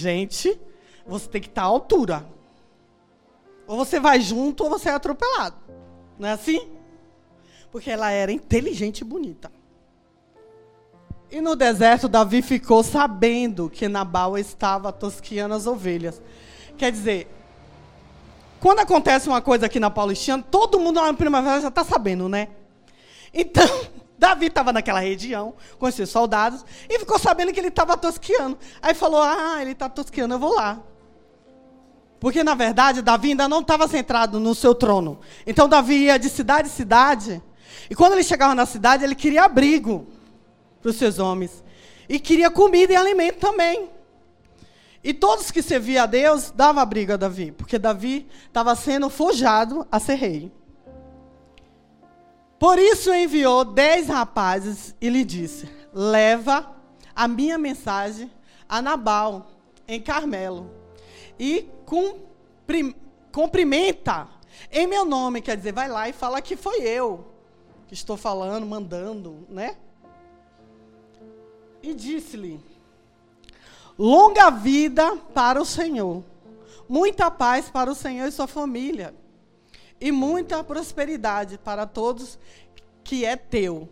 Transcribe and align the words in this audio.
Gente, 0.00 0.58
você 1.06 1.28
tem 1.28 1.42
que 1.42 1.48
estar 1.48 1.60
à 1.60 1.66
altura. 1.66 2.26
Ou 3.66 3.76
você 3.76 4.00
vai 4.00 4.18
junto 4.18 4.64
ou 4.64 4.70
você 4.70 4.88
é 4.88 4.92
atropelado. 4.92 5.56
Não 6.18 6.26
é 6.26 6.32
assim? 6.32 6.70
Porque 7.70 7.90
ela 7.90 8.10
era 8.10 8.32
inteligente 8.32 9.02
e 9.02 9.04
bonita. 9.04 9.52
E 11.30 11.42
no 11.42 11.54
deserto, 11.54 12.08
Davi 12.08 12.40
ficou 12.40 12.82
sabendo 12.82 13.68
que 13.68 13.88
Nabal 13.88 14.38
estava 14.38 14.90
tosquiando 14.90 15.54
as 15.54 15.66
ovelhas. 15.66 16.20
Quer 16.78 16.90
dizer, 16.90 17.28
quando 18.58 18.78
acontece 18.78 19.28
uma 19.28 19.42
coisa 19.42 19.66
aqui 19.66 19.78
na 19.78 19.90
Palestina, 19.90 20.42
todo 20.50 20.80
mundo 20.80 20.98
na 20.98 21.12
primavera 21.12 21.60
já 21.60 21.68
está 21.68 21.84
sabendo, 21.84 22.26
né? 22.26 22.48
Então, 23.34 23.68
Davi 24.20 24.46
estava 24.46 24.70
naquela 24.70 25.00
região 25.00 25.54
com 25.78 25.88
esses 25.88 26.10
soldados 26.10 26.62
e 26.90 26.98
ficou 26.98 27.18
sabendo 27.18 27.54
que 27.54 27.58
ele 27.58 27.68
estava 27.68 27.96
tosquiando. 27.96 28.58
Aí 28.82 28.92
falou: 28.92 29.22
Ah, 29.22 29.62
ele 29.62 29.72
está 29.72 29.88
tosquiando, 29.88 30.34
eu 30.34 30.38
vou 30.38 30.54
lá. 30.54 30.78
Porque, 32.20 32.44
na 32.44 32.54
verdade, 32.54 33.00
Davi 33.00 33.30
ainda 33.30 33.48
não 33.48 33.60
estava 33.60 33.88
centrado 33.88 34.38
no 34.38 34.54
seu 34.54 34.74
trono. 34.74 35.20
Então, 35.46 35.66
Davi 35.66 36.04
ia 36.04 36.18
de 36.18 36.28
cidade 36.28 36.68
em 36.68 36.70
cidade. 36.70 37.42
E 37.88 37.94
quando 37.94 38.12
ele 38.12 38.22
chegava 38.22 38.54
na 38.54 38.66
cidade, 38.66 39.02
ele 39.02 39.14
queria 39.14 39.44
abrigo 39.44 40.06
para 40.82 40.90
os 40.90 40.96
seus 40.96 41.18
homens. 41.18 41.64
E 42.06 42.20
queria 42.20 42.50
comida 42.50 42.92
e 42.92 42.96
alimento 42.96 43.38
também. 43.38 43.88
E 45.02 45.14
todos 45.14 45.50
que 45.50 45.62
serviam 45.62 46.04
a 46.04 46.06
Deus 46.06 46.50
davam 46.50 46.84
briga 46.84 47.14
a 47.14 47.16
Davi, 47.16 47.52
porque 47.52 47.78
Davi 47.78 48.28
estava 48.46 48.76
sendo 48.76 49.08
forjado 49.08 49.86
a 49.90 49.98
ser 49.98 50.16
rei. 50.16 50.52
Por 52.60 52.78
isso 52.78 53.10
enviou 53.14 53.64
dez 53.64 54.06
rapazes 54.08 54.94
e 55.00 55.08
lhe 55.08 55.24
disse: 55.24 55.66
Leva 55.94 56.70
a 57.16 57.26
minha 57.26 57.56
mensagem 57.56 58.30
a 58.68 58.82
Nabal, 58.82 59.50
em 59.88 59.98
Carmelo, 59.98 60.70
e 61.38 61.66
cumprimenta 63.32 64.28
em 64.70 64.86
meu 64.86 65.06
nome. 65.06 65.40
Quer 65.40 65.56
dizer, 65.56 65.72
vai 65.72 65.88
lá 65.88 66.06
e 66.10 66.12
fala 66.12 66.42
que 66.42 66.54
foi 66.54 66.82
eu 66.82 67.32
que 67.88 67.94
estou 67.94 68.18
falando, 68.18 68.66
mandando, 68.66 69.46
né? 69.48 69.74
E 71.82 71.94
disse-lhe: 71.94 72.60
Longa 73.98 74.50
vida 74.50 75.16
para 75.32 75.58
o 75.62 75.64
Senhor, 75.64 76.22
muita 76.86 77.30
paz 77.30 77.70
para 77.70 77.90
o 77.90 77.94
Senhor 77.94 78.28
e 78.28 78.32
sua 78.32 78.46
família, 78.46 79.14
e 80.00 80.10
muita 80.10 80.64
prosperidade 80.64 81.58
para 81.58 81.86
todos 81.86 82.38
que 83.04 83.24
é 83.24 83.36
teu. 83.36 83.88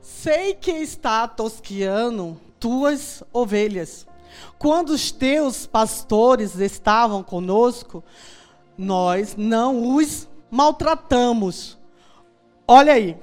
Sei 0.00 0.54
que 0.54 0.70
está 0.70 1.26
tosquiando 1.26 2.40
tuas 2.58 3.22
ovelhas. 3.32 4.06
Quando 4.58 4.90
os 4.90 5.10
teus 5.10 5.66
pastores 5.66 6.56
estavam 6.56 7.22
conosco, 7.22 8.02
nós 8.76 9.34
não 9.36 9.96
os 9.96 10.28
maltratamos. 10.50 11.76
Olha 12.66 12.92
aí, 12.92 13.16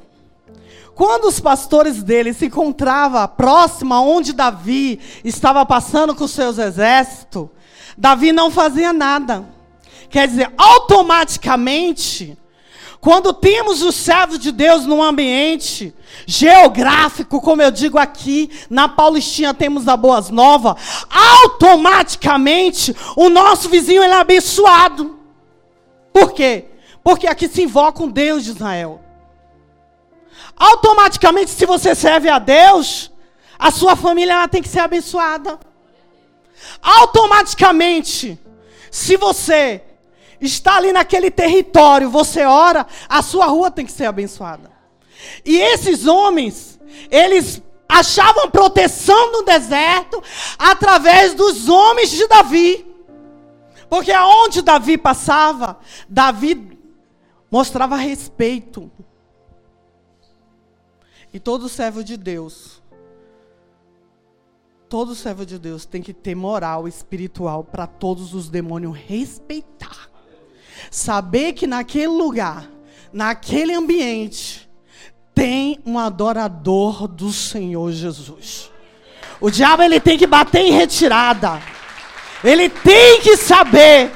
quando 0.94 1.26
os 1.26 1.40
pastores 1.40 2.02
dele 2.02 2.34
se 2.34 2.46
encontravam 2.46 3.28
próximo 3.28 3.96
onde 3.96 4.34
Davi 4.34 5.00
estava 5.24 5.66
passando 5.66 6.16
com 6.16 6.28
seus 6.28 6.58
exércitos, 6.58 7.50
Davi 7.98 8.32
não 8.32 8.50
fazia 8.50 8.94
nada. 8.94 9.55
Quer 10.10 10.28
dizer, 10.28 10.52
automaticamente, 10.58 12.38
quando 13.06 13.34
temos 13.34 13.84
os 13.84 13.94
servos 13.94 14.40
de 14.40 14.52
Deus 14.52 14.86
num 14.86 15.04
ambiente 15.04 15.94
geográfico, 16.26 17.40
como 17.40 17.62
eu 17.62 17.70
digo 17.70 18.00
aqui, 18.00 18.50
na 18.70 18.90
Paulistinha 18.90 19.54
temos 19.54 19.88
a 19.88 19.96
Boas 19.96 20.32
Novas, 20.32 20.76
automaticamente 21.10 22.96
o 23.16 23.30
nosso 23.30 23.70
vizinho 23.70 24.02
é 24.02 24.12
abençoado. 24.12 25.20
Por 26.12 26.32
quê? 26.32 26.66
Porque 27.04 27.28
aqui 27.28 27.48
se 27.48 27.62
invoca 27.62 28.02
um 28.02 28.10
Deus 28.10 28.44
de 28.44 28.50
Israel. 28.50 29.02
Automaticamente, 30.58 31.52
se 31.52 31.66
você 31.66 31.94
serve 31.94 32.28
a 32.28 32.40
Deus, 32.40 33.12
a 33.60 33.70
sua 33.70 33.96
família 33.96 34.34
ela 34.34 34.48
tem 34.48 34.64
que 34.64 34.70
ser 34.70 34.80
abençoada. 34.80 35.60
Automaticamente, 36.82 38.40
se 38.90 39.16
você 39.18 39.84
está 40.46 40.78
ali 40.78 40.92
naquele 40.92 41.32
território, 41.32 42.10
você 42.10 42.44
ora, 42.44 42.86
a 43.08 43.22
sua 43.22 43.46
rua 43.48 43.72
tem 43.72 43.86
que 43.86 43.92
ser 43.92 44.06
abençoada. 44.06 44.72
E 45.44 45.58
esses 45.58 46.06
homens, 46.06 46.80
eles 47.10 47.62
achavam 47.88 48.50
proteção 48.50 49.32
no 49.32 49.44
deserto 49.44 50.22
através 50.58 51.34
dos 51.34 51.70
homens 51.70 52.10
de 52.10 52.28
Davi. 52.28 52.86
Porque 53.90 54.12
aonde 54.12 54.62
Davi 54.62 54.98
passava, 54.98 55.80
Davi 56.10 56.78
mostrava 57.50 57.96
respeito. 57.96 58.92
E 61.32 61.40
todo 61.40 61.70
servo 61.70 62.04
de 62.04 62.18
Deus, 62.18 62.82
todo 64.90 65.14
servo 65.14 65.46
de 65.46 65.60
Deus 65.60 65.86
tem 65.86 66.02
que 66.02 66.14
ter 66.14 66.36
moral 66.36 66.88
espiritual 66.88 67.64
para 67.64 67.86
todos 67.86 68.34
os 68.34 68.50
demônios 68.50 68.98
respeitar. 68.98 70.05
Saber 70.90 71.54
que 71.54 71.68
naquele 71.68 72.08
lugar, 72.08 72.70
naquele 73.12 73.74
ambiente, 73.74 74.70
tem 75.34 75.80
um 75.86 76.00
adorador 76.00 77.08
do 77.08 77.32
Senhor 77.32 77.92
Jesus. 77.92 78.72
O 79.42 79.52
diabo 79.52 79.84
ele 79.84 80.00
tem 80.00 80.18
que 80.18 80.26
bater 80.26 80.62
em 80.62 80.72
retirada. 80.72 81.62
Ele 82.44 82.70
tem 82.70 83.20
que 83.22 83.36
saber 83.36 84.12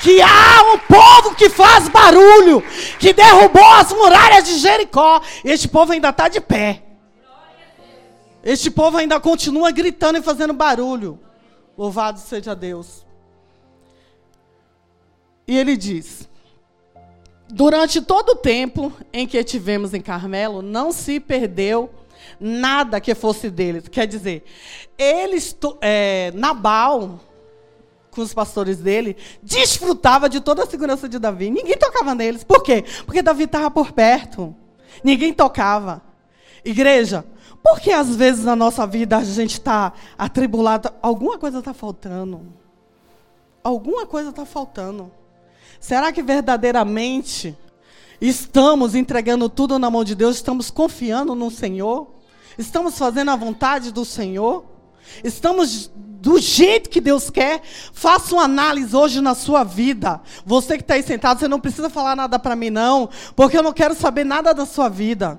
que 0.00 0.20
há 0.20 0.74
um 0.74 0.78
povo 0.78 1.34
que 1.34 1.48
faz 1.48 1.88
barulho, 1.88 2.62
que 2.98 3.12
derrubou 3.12 3.64
as 3.72 3.92
muralhas 3.92 4.44
de 4.44 4.58
Jericó. 4.58 5.20
Este 5.44 5.66
povo 5.66 5.92
ainda 5.92 6.10
está 6.10 6.28
de 6.28 6.40
pé. 6.40 6.82
Este 8.42 8.70
povo 8.70 8.98
ainda 8.98 9.18
continua 9.18 9.70
gritando 9.72 10.18
e 10.18 10.22
fazendo 10.22 10.52
barulho. 10.52 11.18
Louvado 11.76 12.20
seja 12.20 12.54
Deus. 12.54 13.04
E 15.46 15.56
ele 15.56 15.76
diz: 15.76 16.28
Durante 17.48 18.00
todo 18.00 18.30
o 18.30 18.36
tempo 18.36 18.92
em 19.12 19.26
que 19.26 19.42
tivemos 19.44 19.92
em 19.92 20.00
Carmelo, 20.00 20.62
não 20.62 20.90
se 20.90 21.20
perdeu 21.20 21.90
nada 22.40 23.00
que 23.00 23.14
fosse 23.14 23.50
deles. 23.50 23.86
Quer 23.88 24.06
dizer, 24.06 24.44
eles, 24.96 25.56
é, 25.80 26.32
Nabal, 26.34 27.20
com 28.10 28.22
os 28.22 28.32
pastores 28.32 28.78
dele, 28.78 29.16
desfrutava 29.42 30.28
de 30.28 30.40
toda 30.40 30.62
a 30.62 30.66
segurança 30.66 31.08
de 31.08 31.18
Davi. 31.18 31.50
Ninguém 31.50 31.76
tocava 31.76 32.14
neles. 32.14 32.42
Por 32.44 32.62
quê? 32.62 32.84
Porque 33.04 33.22
Davi 33.22 33.44
estava 33.44 33.70
por 33.70 33.92
perto. 33.92 34.54
Ninguém 35.02 35.32
tocava. 35.32 36.02
Igreja, 36.64 37.24
por 37.62 37.78
que 37.80 37.92
às 37.92 38.16
vezes 38.16 38.44
na 38.44 38.56
nossa 38.56 38.86
vida 38.86 39.18
a 39.18 39.24
gente 39.24 39.52
está 39.52 39.92
atribulado? 40.16 40.90
Alguma 41.02 41.38
coisa 41.38 41.58
está 41.58 41.74
faltando. 41.74 42.40
Alguma 43.62 44.06
coisa 44.06 44.30
está 44.30 44.46
faltando. 44.46 45.10
Será 45.84 46.10
que 46.10 46.22
verdadeiramente 46.22 47.54
estamos 48.18 48.94
entregando 48.94 49.50
tudo 49.50 49.78
na 49.78 49.90
mão 49.90 50.02
de 50.02 50.14
Deus? 50.14 50.36
Estamos 50.36 50.70
confiando 50.70 51.34
no 51.34 51.50
Senhor? 51.50 52.08
Estamos 52.56 52.96
fazendo 52.96 53.30
a 53.30 53.36
vontade 53.36 53.92
do 53.92 54.02
Senhor? 54.02 54.64
Estamos 55.22 55.92
do 55.94 56.38
jeito 56.38 56.88
que 56.88 57.02
Deus 57.02 57.28
quer. 57.28 57.60
Faça 57.92 58.34
uma 58.34 58.44
análise 58.44 58.96
hoje 58.96 59.20
na 59.20 59.34
sua 59.34 59.62
vida. 59.62 60.22
Você 60.46 60.78
que 60.78 60.82
está 60.82 60.94
aí 60.94 61.02
sentado, 61.02 61.38
você 61.38 61.48
não 61.48 61.60
precisa 61.60 61.90
falar 61.90 62.16
nada 62.16 62.38
para 62.38 62.56
mim, 62.56 62.70
não, 62.70 63.10
porque 63.36 63.58
eu 63.58 63.62
não 63.62 63.74
quero 63.74 63.94
saber 63.94 64.24
nada 64.24 64.54
da 64.54 64.64
sua 64.64 64.88
vida. 64.88 65.38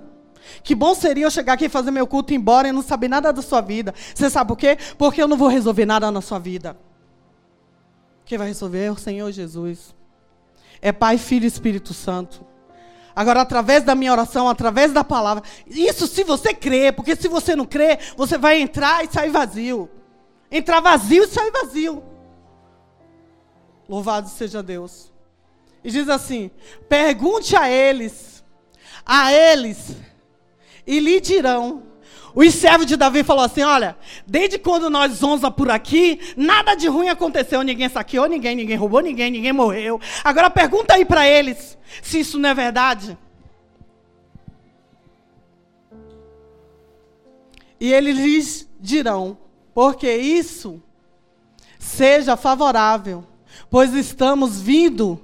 Que 0.63 0.75
bom 0.75 0.93
seria 0.93 1.25
eu 1.25 1.31
chegar 1.31 1.53
aqui 1.53 1.65
e 1.65 1.69
fazer 1.69 1.89
meu 1.89 2.05
culto 2.05 2.31
e 2.31 2.35
ir 2.35 2.37
embora 2.37 2.67
e 2.67 2.71
não 2.71 2.83
saber 2.83 3.07
nada 3.07 3.33
da 3.33 3.41
sua 3.41 3.61
vida. 3.61 3.95
Você 4.13 4.29
sabe 4.29 4.49
por 4.49 4.57
quê? 4.57 4.77
Porque 4.95 5.19
eu 5.19 5.27
não 5.27 5.37
vou 5.37 5.47
resolver 5.47 5.87
nada 5.87 6.11
na 6.11 6.21
sua 6.21 6.37
vida. 6.37 6.77
Quem 8.25 8.37
vai 8.37 8.49
resolver 8.49 8.83
é 8.83 8.91
o 8.91 8.95
Senhor 8.95 9.31
Jesus. 9.31 9.95
É 10.85 10.91
Pai, 10.91 11.17
Filho 11.17 11.45
e 11.45 11.47
Espírito 11.47 11.95
Santo. 11.95 12.45
Agora, 13.15 13.41
através 13.41 13.83
da 13.83 13.95
minha 13.95 14.11
oração, 14.11 14.47
através 14.47 14.93
da 14.93 15.03
palavra. 15.03 15.43
Isso 15.65 16.05
se 16.05 16.23
você 16.23 16.53
crê, 16.53 16.91
porque 16.91 17.15
se 17.15 17.27
você 17.27 17.55
não 17.55 17.65
crê, 17.65 17.97
você 18.15 18.37
vai 18.37 18.61
entrar 18.61 19.03
e 19.03 19.11
sair 19.11 19.31
vazio. 19.31 19.89
Entrar 20.51 20.81
vazio 20.81 21.23
e 21.23 21.27
sair 21.27 21.49
vazio. 21.49 22.03
Louvado 23.89 24.29
seja 24.29 24.61
Deus. 24.61 25.11
E 25.83 25.89
diz 25.89 26.07
assim: 26.07 26.51
pergunte 26.87 27.55
a 27.55 27.67
eles, 27.67 28.43
a 29.03 29.33
eles, 29.33 29.97
e 30.85 30.99
lhe 30.99 31.19
dirão. 31.19 31.81
Os 32.35 32.53
servos 32.53 32.85
de 32.85 32.97
Davi 32.97 33.23
falou 33.23 33.45
assim: 33.45 33.63
olha, 33.63 33.97
desde 34.27 34.59
quando 34.59 34.89
nós 34.89 35.13
zonza 35.13 35.49
por 35.49 35.71
aqui, 35.71 36.19
nada 36.35 36.75
de 36.75 36.87
ruim 36.87 37.07
aconteceu. 37.07 37.61
Ninguém 37.61 37.87
saqueou 37.87 38.27
ninguém, 38.27 38.57
ninguém 38.57 38.75
roubou 38.75 38.99
ninguém, 38.99 39.31
ninguém 39.31 39.53
morreu. 39.53 40.01
Agora 40.21 40.49
pergunta 40.49 40.95
aí 40.95 41.05
para 41.05 41.25
eles 41.25 41.77
se 42.03 42.19
isso 42.19 42.37
não 42.37 42.49
é 42.49 42.53
verdade. 42.53 43.17
E 47.79 47.93
eles 47.93 48.17
lhes 48.17 48.69
dirão: 48.81 49.37
porque 49.73 50.11
isso 50.11 50.83
seja 51.79 52.35
favorável, 52.35 53.23
pois 53.69 53.93
estamos 53.93 54.59
vindo 54.59 55.21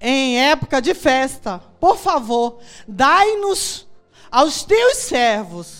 em 0.00 0.40
época 0.40 0.82
de 0.82 0.92
festa. 0.92 1.62
Por 1.78 1.96
favor, 1.96 2.58
dai-nos 2.88 3.86
aos 4.28 4.64
teus 4.64 4.96
servos 4.98 5.77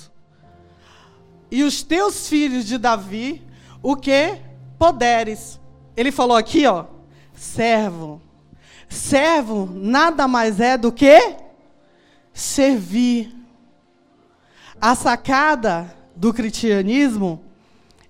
e 1.50 1.62
os 1.62 1.82
teus 1.82 2.28
filhos 2.28 2.64
de 2.64 2.78
Davi 2.78 3.42
o 3.82 3.96
que 3.96 4.38
poderes. 4.78 5.60
Ele 5.96 6.12
falou 6.12 6.36
aqui, 6.36 6.66
ó, 6.66 6.84
servo. 7.34 8.20
Servo 8.88 9.68
nada 9.72 10.26
mais 10.26 10.60
é 10.60 10.76
do 10.76 10.92
que 10.92 11.36
servir. 12.32 13.34
A 14.80 14.94
sacada 14.94 15.94
do 16.14 16.32
cristianismo 16.32 17.40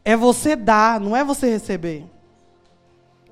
é 0.04 0.16
você 0.16 0.54
dar, 0.54 1.00
não 1.00 1.16
é 1.16 1.24
você 1.24 1.50
receber. 1.50 2.04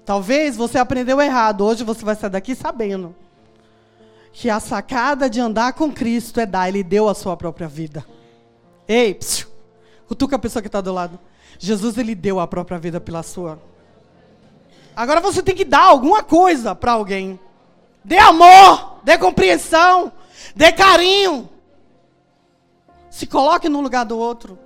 Talvez 0.05 0.57
você 0.57 0.79
aprendeu 0.79 1.21
errado. 1.21 1.65
Hoje 1.65 1.83
você 1.83 2.05
vai 2.05 2.15
sair 2.15 2.31
daqui 2.31 2.55
sabendo 2.55 3.15
que 4.33 4.49
a 4.51 4.61
sacada 4.61 5.29
de 5.29 5.41
andar 5.41 5.73
com 5.73 5.91
Cristo 5.91 6.39
é 6.39 6.47
dar. 6.47 6.69
Ele 6.69 6.83
deu 6.83 7.09
a 7.09 7.15
sua 7.15 7.37
própria 7.37 7.67
vida. 7.67 8.07
Ei, 8.87 9.15
psiu, 9.15 9.46
cutuca 10.07 10.37
a 10.37 10.39
pessoa 10.39 10.63
que 10.63 10.69
está 10.69 10.81
do 10.81 10.93
lado. 10.93 11.19
Jesus, 11.59 11.97
ele 11.99 12.15
deu 12.15 12.39
a 12.41 12.47
própria 12.47 12.79
vida 12.79 13.01
pela 13.01 13.23
sua. 13.23 13.61
Agora 14.95 15.21
você 15.21 15.43
tem 15.43 15.55
que 15.55 15.65
dar 15.65 15.83
alguma 15.83 16.23
coisa 16.23 16.75
para 16.75 16.93
alguém. 16.93 17.39
Dê 18.05 18.19
amor, 18.19 19.01
dê 19.03 19.19
compreensão, 19.19 20.13
dê 20.55 20.73
carinho. 20.73 21.49
Se 23.11 23.27
coloque 23.27 23.69
no 23.69 23.81
lugar 23.81 24.05
do 24.05 24.19
outro. 24.19 24.59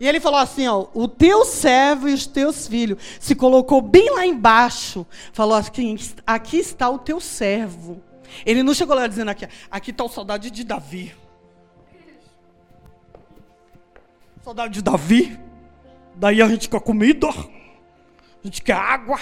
E 0.00 0.08
ele 0.08 0.20
falou 0.20 0.40
assim, 0.40 0.66
ó, 0.66 0.86
o 0.92 1.06
teu 1.06 1.44
servo 1.44 2.08
e 2.08 2.12
os 2.12 2.26
teus 2.26 2.66
filhos. 2.66 3.02
Se 3.20 3.34
colocou 3.34 3.80
bem 3.80 4.10
lá 4.10 4.26
embaixo. 4.26 5.06
Falou 5.32 5.56
assim, 5.56 5.96
aqui 6.26 6.58
está 6.58 6.90
o 6.90 6.98
teu 6.98 7.20
servo. 7.20 8.02
Ele 8.44 8.62
não 8.62 8.74
chegou 8.74 8.96
lá 8.96 9.06
dizendo 9.06 9.30
aqui, 9.30 9.48
aqui 9.70 9.92
está 9.92 10.04
o 10.04 10.08
saudade 10.08 10.50
de 10.50 10.64
Davi. 10.64 11.14
Saudade 14.44 14.74
de 14.74 14.82
Davi. 14.82 15.40
Daí 16.14 16.42
a 16.42 16.48
gente 16.48 16.68
quer 16.68 16.80
comida. 16.80 17.28
A 17.28 18.44
gente 18.44 18.60
quer 18.60 18.74
água. 18.76 19.18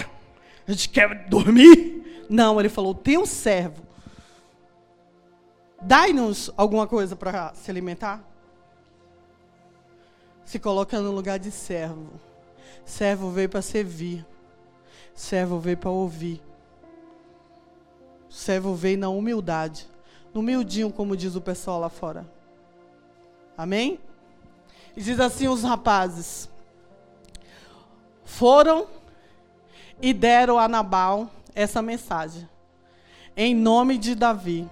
A 0.67 0.71
gente 0.71 0.89
quer 0.89 1.27
dormir. 1.29 2.25
Não, 2.29 2.59
ele 2.59 2.67
falou, 2.67 2.93
teu 2.93 3.25
servo. 3.25 3.81
Dai-nos 5.81 6.51
alguma 6.57 6.85
coisa 6.85 7.15
para 7.15 7.53
se 7.53 7.71
alimentar 7.71 8.23
se 10.45 10.59
coloca 10.59 10.99
no 10.99 11.11
lugar 11.11 11.39
de 11.39 11.49
servo. 11.51 12.11
Servo 12.85 13.31
veio 13.31 13.49
para 13.49 13.61
servir. 13.61 14.25
Servo 15.15 15.57
veio 15.57 15.77
para 15.77 15.89
ouvir. 15.89 16.41
Servo 18.29 18.75
veio 18.75 18.97
na 18.97 19.09
humildade. 19.09 19.87
No 20.33 20.41
humildinho, 20.41 20.91
como 20.91 21.15
diz 21.15 21.35
o 21.35 21.41
pessoal 21.41 21.79
lá 21.79 21.89
fora. 21.89 22.25
Amém? 23.57 23.99
E 24.95 25.01
diz 25.01 25.19
assim 25.19 25.47
os 25.47 25.63
rapazes: 25.63 26.49
Foram 28.23 28.87
e 30.01 30.13
deram 30.13 30.59
a 30.59 30.67
Nabal 30.67 31.29
essa 31.55 31.81
mensagem. 31.81 32.47
Em 33.35 33.55
nome 33.55 33.97
de 33.97 34.15
Davi. 34.15 34.69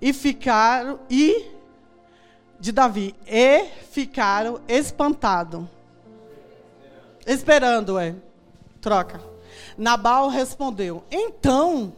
E 0.00 0.12
ficaram 0.12 0.98
e 1.08 1.50
de 2.58 2.72
Davi 2.72 3.14
e 3.26 3.64
ficaram 3.90 4.60
espantados. 4.66 5.64
Esperando, 7.26 7.98
é. 7.98 8.14
Troca. 8.80 9.20
Nabal 9.76 10.28
respondeu: 10.28 11.04
Então, 11.10 11.92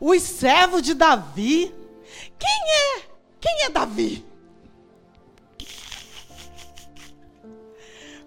os 0.00 0.22
servos 0.22 0.82
de 0.82 0.94
Davi, 0.94 1.74
quem 2.38 2.72
é? 2.72 3.02
Quem 3.40 3.62
é 3.64 3.70
Davi? 3.70 4.24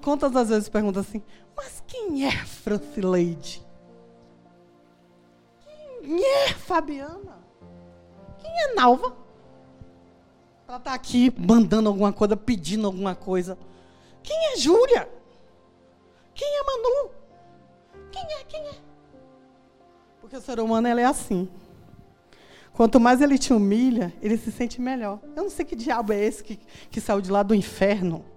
Quantas 0.08 0.32
das 0.32 0.48
vezes 0.48 0.70
pergunta 0.70 1.02
assim, 1.02 1.22
mas 1.54 1.84
quem 1.86 2.26
é 2.26 2.32
Francileide? 2.32 3.62
Quem 5.60 6.24
é 6.24 6.54
Fabiana? 6.54 7.38
Quem 8.38 8.50
é 8.50 8.74
Nalva? 8.74 9.18
Ela 10.66 10.78
está 10.78 10.94
aqui 10.94 11.30
mandando 11.38 11.90
alguma 11.90 12.14
coisa, 12.14 12.38
pedindo 12.38 12.88
alguma 12.88 13.16
coisa. 13.16 13.58
Quem 14.24 14.54
é 14.54 14.56
Júlia? 14.56 15.10
Quem 16.34 16.48
é 16.48 16.64
Manu? 16.64 17.12
Quem 18.10 18.24
é? 18.24 18.44
Quem 18.46 18.62
é? 18.62 18.76
Porque 20.22 20.38
o 20.38 20.42
ser 20.42 20.62
humano 20.62 20.88
é 20.88 21.04
assim. 21.04 21.50
Quanto 22.72 22.98
mais 22.98 23.20
ele 23.22 23.38
te 23.38 23.52
humilha, 23.52 24.14
ele 24.22 24.38
se 24.38 24.54
sente 24.54 24.80
melhor. 24.80 25.20
Eu 25.36 25.44
não 25.44 25.50
sei 25.50 25.66
que 25.66 25.76
diabo 25.76 26.14
é 26.14 26.24
esse 26.24 26.42
que, 26.42 26.58
que 26.90 27.02
saiu 27.02 27.20
de 27.20 27.30
lá 27.30 27.44
do 27.44 27.54
inferno. 27.54 28.37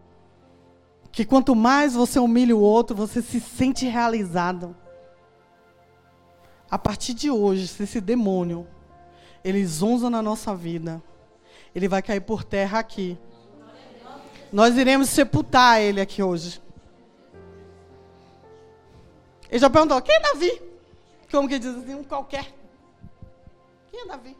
Que 1.12 1.24
quanto 1.24 1.54
mais 1.54 1.94
você 1.94 2.18
humilha 2.18 2.56
o 2.56 2.60
outro, 2.60 2.94
você 2.94 3.20
se 3.20 3.40
sente 3.40 3.86
realizado. 3.86 4.76
A 6.70 6.78
partir 6.78 7.14
de 7.14 7.30
hoje, 7.30 7.66
se 7.66 7.82
esse 7.82 8.00
demônio 8.00 8.66
ele 9.42 9.64
zonza 9.66 10.08
na 10.08 10.22
nossa 10.22 10.54
vida, 10.54 11.02
ele 11.74 11.88
vai 11.88 12.02
cair 12.02 12.20
por 12.20 12.44
terra 12.44 12.78
aqui. 12.78 13.18
Nós 14.52 14.76
iremos 14.76 15.08
sepultar 15.08 15.80
ele 15.80 16.00
aqui 16.00 16.22
hoje. 16.22 16.60
Ele 19.48 19.58
já 19.58 19.68
perguntou: 19.68 20.00
quem 20.00 20.14
é 20.14 20.20
Davi? 20.20 20.62
Como 21.30 21.48
que 21.48 21.58
diz 21.58 21.74
assim? 21.74 21.94
Um 21.94 22.04
qualquer. 22.04 22.52
Quem 23.90 24.00
é 24.00 24.06
Davi? 24.06 24.36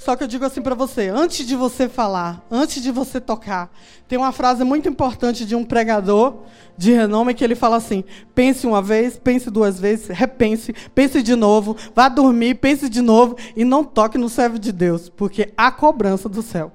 Só 0.00 0.16
que 0.16 0.24
eu 0.24 0.26
digo 0.26 0.46
assim 0.46 0.62
para 0.62 0.74
você, 0.74 1.08
antes 1.08 1.46
de 1.46 1.54
você 1.54 1.86
falar, 1.86 2.42
antes 2.50 2.82
de 2.82 2.90
você 2.90 3.20
tocar, 3.20 3.70
tem 4.08 4.18
uma 4.18 4.32
frase 4.32 4.64
muito 4.64 4.88
importante 4.88 5.44
de 5.44 5.54
um 5.54 5.62
pregador 5.62 6.38
de 6.74 6.90
renome 6.90 7.34
que 7.34 7.44
ele 7.44 7.54
fala 7.54 7.76
assim: 7.76 8.02
pense 8.34 8.66
uma 8.66 8.80
vez, 8.80 9.18
pense 9.18 9.50
duas 9.50 9.78
vezes, 9.78 10.06
repense, 10.08 10.72
pense 10.94 11.22
de 11.22 11.36
novo, 11.36 11.76
vá 11.94 12.08
dormir, 12.08 12.54
pense 12.54 12.88
de 12.88 13.02
novo 13.02 13.36
e 13.54 13.62
não 13.62 13.84
toque 13.84 14.16
no 14.16 14.30
servo 14.30 14.58
de 14.58 14.72
Deus, 14.72 15.10
porque 15.10 15.52
há 15.54 15.70
cobrança 15.70 16.30
do 16.30 16.40
céu. 16.40 16.72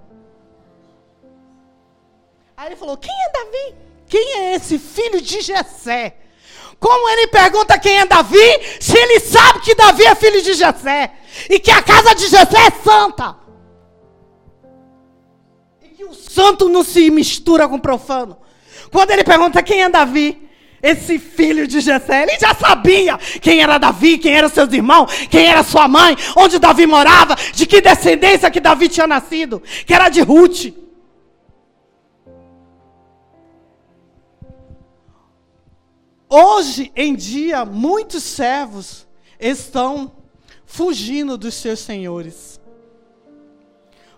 Aí 2.56 2.68
ele 2.68 2.76
falou: 2.76 2.96
quem 2.96 3.12
é 3.12 3.32
Davi? 3.32 3.76
Quem 4.06 4.34
é 4.38 4.54
esse 4.54 4.78
filho 4.78 5.20
de 5.20 5.42
Jessé? 5.42 6.16
Como 6.80 7.10
ele 7.10 7.28
pergunta 7.28 7.80
quem 7.80 8.00
é 8.00 8.06
Davi, 8.06 8.60
se 8.80 8.98
ele 8.98 9.20
sabe 9.20 9.62
que 9.62 9.76
Davi 9.76 10.04
é 10.04 10.16
filho 10.16 10.42
de 10.42 10.54
Jessé 10.54 11.12
e 11.50 11.60
que 11.60 11.72
a 11.72 11.82
casa 11.82 12.14
de 12.14 12.28
Jessé 12.28 12.58
é 12.68 12.72
santa? 12.84 13.36
E 15.82 15.88
que 15.90 16.04
o 16.04 16.14
santo 16.14 16.70
não 16.70 16.84
se 16.84 17.10
mistura 17.10 17.68
com 17.68 17.76
o 17.76 17.82
profano. 17.82 18.38
Quando 18.92 19.12
ele 19.12 19.24
pergunta 19.24 19.64
quem 19.64 19.84
é 19.84 19.90
Davi, 19.90 20.46
esse 20.82 21.18
filho 21.18 21.68
de 21.68 21.80
Jessé, 21.80 22.24
ele 22.24 22.38
já 22.40 22.54
sabia 22.54 23.18
quem 23.42 23.62
era 23.62 23.80
Davi, 23.80 24.20
quem 24.20 24.36
eram 24.36 24.50
seus 24.50 24.72
irmãos, 24.72 25.12
quem 25.30 25.48
era 25.48 25.64
sua 25.64 25.88
mãe, 25.88 26.16
onde 26.36 26.60
Davi 26.60 26.86
morava, 26.86 27.36
de 27.54 27.66
que 27.66 27.82
descendência 27.82 28.52
que 28.52 28.60
Davi 28.60 28.88
tinha 28.88 29.08
nascido, 29.08 29.64
que 29.86 29.94
era 29.94 30.10
de 30.10 30.22
Ruth. 30.22 30.85
Hoje 36.30 36.92
em 36.96 37.16
dia, 37.16 37.64
muitos 37.64 38.24
servos 38.24 39.08
estão 39.40 40.12
fugindo 40.66 41.38
dos 41.38 41.54
seus 41.54 41.80
senhores. 41.80 42.60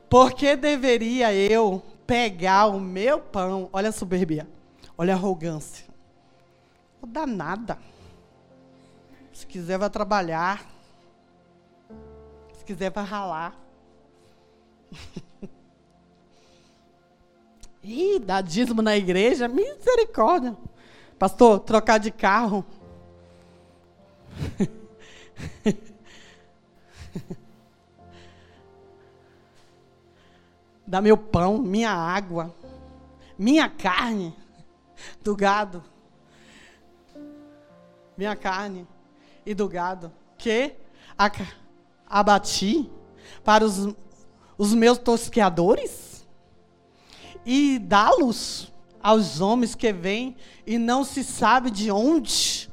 Porque 0.09 0.55
deveria 0.55 1.33
eu 1.33 1.83
pegar 2.05 2.67
o 2.67 2.79
meu 2.79 3.19
pão? 3.19 3.69
Olha 3.73 3.89
a 3.89 3.91
soberbia, 3.91 4.47
olha 4.97 5.13
a 5.13 5.17
arrogância. 5.17 5.85
Não 7.01 7.09
dá 7.09 7.27
nada. 7.27 7.77
Se 9.33 9.45
quiser, 9.45 9.77
vai 9.77 9.89
trabalhar. 9.89 10.65
Se 12.53 12.63
quiser, 12.63 12.89
vai 12.89 13.03
ralar. 13.03 13.59
Ih, 17.83 18.19
dá 18.19 18.41
dízimo 18.41 18.81
na 18.81 18.97
igreja? 18.97 19.47
Misericórdia. 19.47 20.57
Pastor, 21.17 21.59
trocar 21.61 21.97
de 21.97 22.11
carro. 22.11 22.63
Dá 30.85 31.01
meu 31.01 31.17
pão, 31.17 31.57
minha 31.57 31.91
água, 31.91 32.53
minha 33.37 33.67
carne 33.69 34.33
do 35.21 35.35
gado. 35.35 35.83
Minha 38.15 38.35
carne 38.35 38.87
e 39.45 39.53
do 39.53 39.67
gado 39.67 40.11
que 40.37 40.75
abati 42.07 42.89
para 43.43 43.65
os, 43.65 43.93
os 44.57 44.73
meus 44.73 44.97
tosqueadores 44.97 46.25
e 47.45 47.79
dá-los 47.79 48.71
aos 49.01 49.41
homens 49.41 49.75
que 49.75 49.91
vêm 49.93 50.35
e 50.65 50.77
não 50.77 51.03
se 51.03 51.23
sabe 51.23 51.71
de 51.71 51.91
onde. 51.91 52.69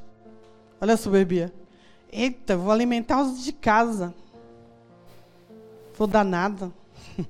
Olha 0.79 0.93
a 0.93 0.97
soberbia. 0.97 1.53
Eita, 2.11 2.55
vou 2.55 2.71
alimentar 2.71 3.21
os 3.21 3.43
de 3.43 3.51
casa. 3.51 4.13
Vou 5.97 6.07
dar 6.07 6.23
nada. 6.23 6.71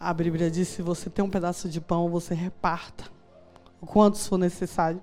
A 0.00 0.12
Bíblia 0.12 0.50
diz: 0.50 0.68
se 0.68 0.82
você 0.82 1.10
tem 1.10 1.24
um 1.24 1.30
pedaço 1.30 1.68
de 1.68 1.80
pão, 1.80 2.08
você 2.08 2.34
reparta 2.34 3.04
o 3.80 3.86
quanto 3.86 4.18
for 4.18 4.38
necessário. 4.38 5.00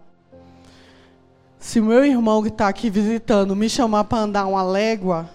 Se 1.59 1.81
meu 1.81 2.05
irmão 2.05 2.41
que 2.43 2.49
está 2.49 2.67
aqui 2.67 2.89
visitando 2.89 3.55
me 3.55 3.69
chamar 3.69 4.03
para 4.03 4.19
andar 4.19 4.45
uma 4.45 4.61
légua, 4.61 5.29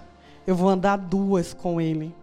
eu 0.46 0.54
vou 0.54 0.68
andar 0.68 0.96
duas 0.96 1.52
com 1.52 1.80
ele. 1.80 2.14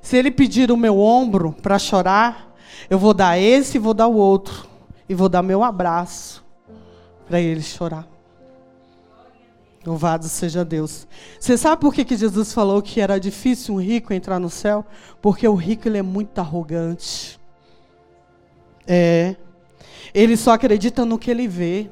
Se 0.00 0.16
ele 0.16 0.30
pedir 0.30 0.70
o 0.70 0.76
meu 0.76 0.98
ombro 0.98 1.52
para 1.52 1.78
chorar, 1.78 2.54
eu 2.88 2.98
vou 2.98 3.14
dar 3.14 3.38
esse 3.38 3.76
e 3.76 3.80
vou 3.80 3.94
dar 3.94 4.06
o 4.06 4.16
outro. 4.16 4.66
E 5.08 5.14
vou 5.14 5.28
dar 5.28 5.42
meu 5.42 5.62
abraço 5.62 6.44
para 7.26 7.40
ele 7.40 7.62
chorar. 7.62 8.06
Louvado 9.84 10.26
seja 10.28 10.64
Deus. 10.64 11.06
Você 11.38 11.56
sabe 11.56 11.80
por 11.80 11.94
que, 11.94 12.04
que 12.04 12.16
Jesus 12.16 12.52
falou 12.52 12.82
que 12.82 13.00
era 13.00 13.20
difícil 13.20 13.76
um 13.76 13.80
rico 13.80 14.12
entrar 14.12 14.40
no 14.40 14.50
céu? 14.50 14.84
Porque 15.22 15.46
o 15.46 15.54
rico 15.54 15.86
ele 15.86 15.98
é 15.98 16.02
muito 16.02 16.36
arrogante. 16.40 17.38
É. 18.84 19.36
Ele 20.12 20.36
só 20.36 20.52
acredita 20.52 21.04
no 21.04 21.18
que 21.18 21.30
ele 21.30 21.46
vê. 21.46 21.88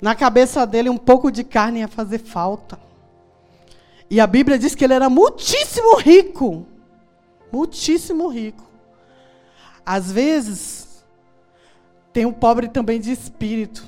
Na 0.00 0.14
cabeça 0.14 0.66
dele, 0.66 0.88
um 0.88 0.96
pouco 0.96 1.30
de 1.30 1.44
carne 1.44 1.80
ia 1.80 1.88
fazer 1.88 2.18
falta. 2.18 2.78
E 4.10 4.20
a 4.20 4.26
Bíblia 4.26 4.58
diz 4.58 4.74
que 4.74 4.84
ele 4.84 4.94
era 4.94 5.10
muitíssimo 5.10 5.96
rico. 5.96 6.66
Muitíssimo 7.52 8.28
rico. 8.28 8.67
Às 9.90 10.12
vezes, 10.12 11.02
tem 12.12 12.26
um 12.26 12.32
pobre 12.32 12.68
também 12.68 13.00
de 13.00 13.10
espírito. 13.10 13.86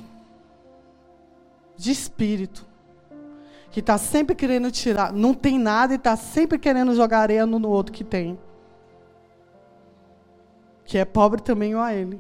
De 1.77 1.91
espírito. 1.91 2.65
Que 3.71 3.81
está 3.81 3.99
sempre 3.99 4.35
querendo 4.35 4.71
tirar. 4.71 5.13
Não 5.13 5.35
tem 5.35 5.59
nada 5.59 5.93
e 5.93 5.97
está 5.97 6.17
sempre 6.17 6.59
querendo 6.59 6.95
jogar 6.95 7.19
areia 7.19 7.45
no 7.45 7.69
outro 7.69 7.93
que 7.93 8.03
tem. 8.03 8.39
Que 10.87 10.97
é 10.97 11.05
pobre 11.05 11.43
também 11.43 11.75
ou 11.75 11.83
a 11.83 11.93
ele. 11.93 12.19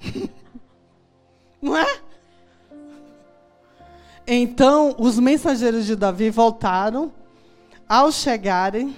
Não 1.60 1.76
é? 1.76 2.00
Então, 4.26 4.96
os 4.98 5.18
mensageiros 5.18 5.84
de 5.84 5.94
Davi 5.94 6.30
voltaram, 6.30 7.12
ao 7.86 8.10
chegarem, 8.10 8.96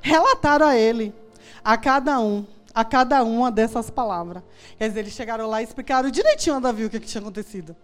relataram 0.00 0.66
a 0.66 0.74
ele, 0.74 1.14
a 1.66 1.76
cada 1.76 2.20
um, 2.20 2.46
a 2.72 2.84
cada 2.84 3.24
uma 3.24 3.50
dessas 3.50 3.90
palavras. 3.90 4.40
Quer 4.78 4.86
dizer, 4.86 5.00
eles 5.00 5.14
chegaram 5.14 5.48
lá 5.48 5.60
e 5.60 5.64
explicaram 5.64 6.08
direitinho 6.08 6.54
a 6.54 6.60
Davi 6.60 6.84
o 6.84 6.90
que, 6.90 7.00
que 7.00 7.08
tinha 7.08 7.20
acontecido. 7.20 7.74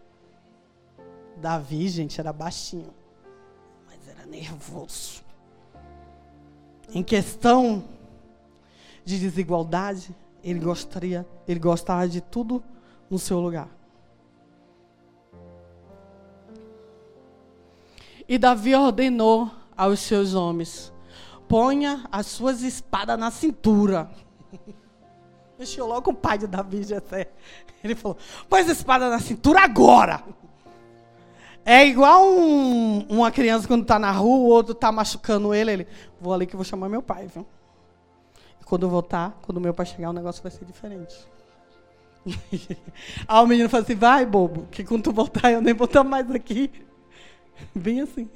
Davi, 1.38 1.88
gente, 1.88 2.20
era 2.20 2.32
baixinho, 2.32 2.94
mas 3.88 4.06
era 4.06 4.24
nervoso. 4.24 5.24
Em 6.94 7.02
questão 7.02 7.82
de 9.04 9.18
desigualdade, 9.18 10.14
ele 10.44 10.60
gostaria, 10.60 11.26
ele 11.48 11.58
gostava 11.58 12.06
de 12.06 12.20
tudo 12.20 12.62
no 13.10 13.18
seu 13.18 13.40
lugar. 13.40 13.68
E 18.28 18.38
Davi 18.38 18.76
ordenou 18.76 19.50
aos 19.76 19.98
seus 19.98 20.34
homens: 20.34 20.91
ponha 21.52 22.02
as 22.10 22.28
suas 22.28 22.62
espadas 22.62 23.18
na 23.18 23.30
cintura. 23.30 24.08
Mexeu 25.58 25.86
logo 25.86 26.10
o 26.10 26.14
pai 26.14 26.38
de 26.38 26.46
Davi, 26.46 26.82
Jessé. 26.82 27.30
Ele 27.84 27.94
falou: 27.94 28.16
põe 28.48 28.62
as 28.62 28.68
espadas 28.68 29.10
na 29.10 29.20
cintura 29.20 29.60
agora. 29.60 30.24
É 31.62 31.84
igual 31.86 32.26
um, 32.26 33.00
uma 33.06 33.30
criança 33.30 33.68
quando 33.68 33.82
está 33.82 33.98
na 33.98 34.10
rua, 34.10 34.38
o 34.38 34.46
outro 34.46 34.72
está 34.72 34.90
machucando 34.90 35.52
ele, 35.52 35.70
ele, 35.70 35.88
vou 36.18 36.32
ali 36.32 36.46
que 36.46 36.56
vou 36.56 36.64
chamar 36.64 36.88
meu 36.88 37.02
pai, 37.02 37.26
viu? 37.26 37.46
E 38.58 38.64
quando 38.64 38.84
eu 38.84 38.88
voltar, 38.88 39.38
quando 39.42 39.60
meu 39.60 39.74
pai 39.74 39.84
chegar, 39.84 40.08
o 40.08 40.14
negócio 40.14 40.42
vai 40.42 40.50
ser 40.50 40.64
diferente. 40.64 41.14
Aí 43.28 43.44
o 43.44 43.46
menino 43.46 43.68
fala 43.68 43.82
assim, 43.82 43.94
vai, 43.94 44.24
bobo, 44.24 44.66
que 44.70 44.82
quando 44.82 45.02
tu 45.02 45.12
voltar, 45.12 45.52
eu 45.52 45.60
nem 45.60 45.74
vou 45.74 45.84
estar 45.84 46.02
mais 46.02 46.30
aqui. 46.30 46.72
Bem 47.76 48.00
assim. 48.00 48.30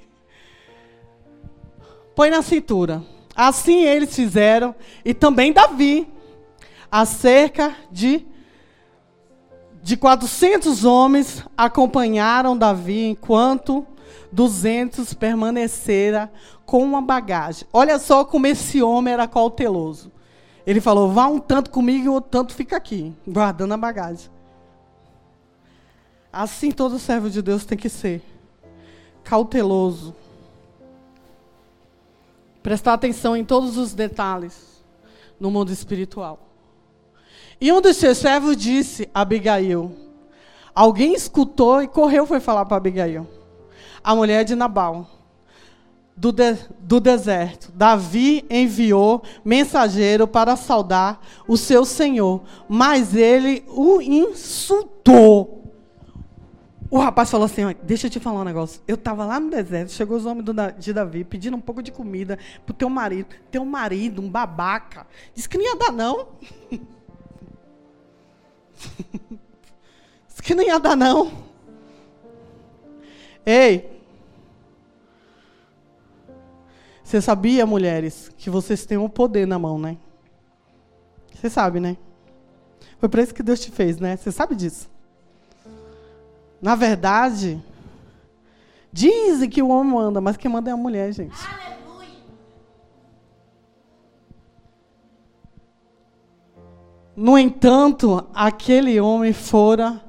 Põe 2.17 2.31
na 2.31 2.43
cintura. 2.43 3.05
Assim 3.37 3.85
eles 3.85 4.13
fizeram, 4.17 4.75
e 5.05 5.15
também 5.15 5.53
Davi, 5.53 6.09
acerca 6.91 7.77
de 7.93 8.27
de 9.83 9.97
400 9.97 10.85
homens 10.85 11.45
acompanharam 11.57 12.59
Davi 12.59 13.05
enquanto 13.05 13.87
200 14.33 15.15
permaneceram 15.15 16.29
com 16.65 16.83
uma 16.83 17.01
bagagem. 17.01 17.69
Olha 17.73 17.97
só 18.01 18.25
como 18.25 18.49
esse 18.49 18.83
homem 18.83 19.15
era 19.15 19.29
cauteloso. 19.29 20.11
Ele 20.67 20.81
falou: 20.81 21.13
vá 21.13 21.29
um 21.29 21.39
tanto 21.39 21.71
comigo 21.71 22.05
e 22.05 22.09
outro 22.09 22.31
tanto 22.31 22.53
fica 22.53 22.77
aqui, 22.77 23.15
guardando 23.29 23.75
a 23.75 23.77
bagagem. 23.77 24.29
Assim 26.33 26.73
todo 26.73 26.99
servo 26.99 27.31
de 27.31 27.41
Deus 27.41 27.65
tem 27.65 27.79
que 27.79 27.89
ser 27.89 28.21
cauteloso. 29.23 30.13
Prestar 32.67 32.95
atenção 32.95 33.37
em 33.37 33.45
todos 33.45 33.77
os 33.77 33.95
detalhes 33.95 34.85
no 35.39 35.53
mundo 35.53 35.71
espiritual. 35.71 36.51
E 37.61 37.71
um 37.71 37.81
dos 37.81 37.97
seus 37.97 38.19
servos 38.19 38.57
disse 38.57 39.09
a 39.15 39.21
Abigail: 39.21 39.95
Alguém 40.75 41.15
escutou 41.15 41.81
e 41.81 41.87
correu 41.87 42.27
foi 42.27 42.41
falar 42.41 42.65
para 42.65 42.77
Abigail, 42.77 43.25
a 44.03 44.17
mulher 44.17 44.43
de 44.45 44.57
Nabal, 44.57 45.09
do, 46.17 46.33
de, 46.33 46.57
do 46.81 46.99
deserto. 46.99 47.71
Davi 47.73 48.45
enviou 48.51 49.23
mensageiro 49.45 50.27
para 50.27 50.57
saudar 50.57 51.21
o 51.47 51.57
seu 51.57 51.85
senhor, 51.85 52.43
mas 52.69 53.15
ele 53.15 53.65
o 53.69 54.03
insultou. 54.03 55.66
O 56.91 56.99
rapaz 56.99 57.31
falou 57.31 57.47
assim: 57.47 57.63
Deixa 57.83 58.07
eu 58.07 58.11
te 58.11 58.21
falar 58.21 58.41
um 58.41 58.45
negócio. 58.45 58.81
Eu 58.87 58.95
estava 58.95 59.25
lá 59.25 59.41
no 59.41 59.51
deserto, 59.51 59.91
chegou 59.91 60.17
os 60.17 60.27
homens 60.27 60.45
de 60.79 60.93
Davi 60.93 61.25
pedindo 61.25 61.57
um 61.57 61.61
pouco 61.61 61.83
de 61.83 61.91
comida 61.91 62.39
para 62.65 62.73
o 62.73 62.77
teu 62.77 62.89
marido. 62.89 63.35
Teu 63.51 63.65
marido, 63.65 64.23
um 64.23 64.31
babaca. 64.31 65.07
Disse 65.35 65.49
que 65.49 65.59
não 65.59 65.65
ia 65.65 65.77
dar, 65.77 65.93
não. 65.93 66.29
Disse 70.29 70.43
que 70.43 70.55
não 70.55 70.63
ia 70.63 70.79
dar, 70.79 70.97
não. 70.97 71.33
Ei. 73.45 73.97
Você 77.03 77.21
sabia, 77.21 77.65
mulheres, 77.65 78.33
que 78.37 78.51
vocês 78.51 78.85
têm 78.85 78.99
o 78.99 79.05
um 79.05 79.09
poder 79.09 79.47
na 79.47 79.59
mão, 79.59 79.79
né? 79.79 79.97
Você 81.33 81.49
sabe, 81.49 81.79
né? 81.79 81.97
Foi 82.99 83.09
para 83.09 83.23
isso 83.23 83.33
que 83.33 83.43
Deus 83.43 83.61
te 83.61 83.71
fez, 83.71 83.99
né? 84.01 84.17
Você 84.17 84.33
sabe 84.33 84.57
disso. 84.57 84.91
Na 86.61 86.75
verdade, 86.75 87.63
dizem 88.93 89.49
que 89.49 89.63
o 89.63 89.69
homem 89.69 89.93
manda, 89.93 90.21
mas 90.21 90.37
quem 90.37 90.51
manda 90.51 90.71
é 90.71 90.73
a 90.73 90.77
mulher, 90.77 91.13
gente. 91.13 91.37
Aleluia. 91.47 91.77
No 97.15 97.39
entanto, 97.39 98.27
aquele 98.35 99.01
homem 99.01 99.33
fora 99.33 100.03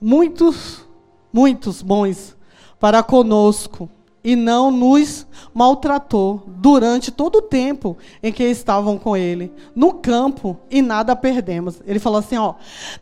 muitos, 0.00 0.86
muitos 1.32 1.82
bons 1.82 2.36
para 2.78 3.02
conosco 3.02 3.90
e 4.22 4.36
não 4.36 4.70
nos 4.70 5.26
maltratou 5.54 6.42
durante 6.46 7.10
todo 7.10 7.36
o 7.36 7.42
tempo 7.42 7.96
em 8.22 8.30
que 8.30 8.44
estavam 8.44 8.98
com 8.98 9.16
ele 9.16 9.52
no 9.74 9.94
campo 9.94 10.58
e 10.70 10.82
nada 10.82 11.16
perdemos. 11.16 11.80
Ele 11.86 11.98
falou 11.98 12.18
assim, 12.18 12.36
ó, 12.36 12.54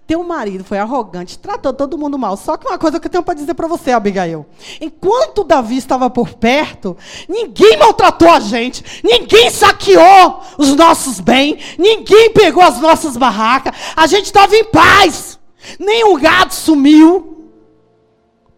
teu 0.07 0.23
marido 0.23 0.63
foi 0.63 0.79
arrogante, 0.79 1.39
tratou 1.39 1.73
todo 1.73 1.99
mundo 1.99 2.17
mal. 2.17 2.37
Só 2.37 2.57
que 2.57 2.67
uma 2.67 2.79
coisa 2.79 3.01
que 3.01 3.07
eu 3.07 3.11
tenho 3.11 3.25
para 3.25 3.35
dizer 3.35 3.55
para 3.55 3.67
você, 3.67 3.91
Abigail, 3.91 4.47
enquanto 4.81 5.45
Davi 5.45 5.77
estava 5.77 6.09
por 6.09 6.35
perto, 6.35 6.97
ninguém 7.29 7.77
maltratou 7.77 8.31
a 8.31 8.41
gente, 8.41 9.03
ninguém 9.03 9.51
saqueou 9.51 10.41
os 10.57 10.75
nossos 10.77 11.21
bens, 11.21 11.77
ninguém 11.79 12.33
pegou 12.33 12.63
as 12.63 12.81
nossas 12.81 13.17
barracas. 13.17 13.75
A 13.97 14.07
gente 14.07 14.27
estava 14.27 14.55
em 14.55 14.65
paz. 14.65 15.39
Nem 15.79 16.05
o 16.05 16.17
gado 16.17 16.55
sumiu, 16.55 17.47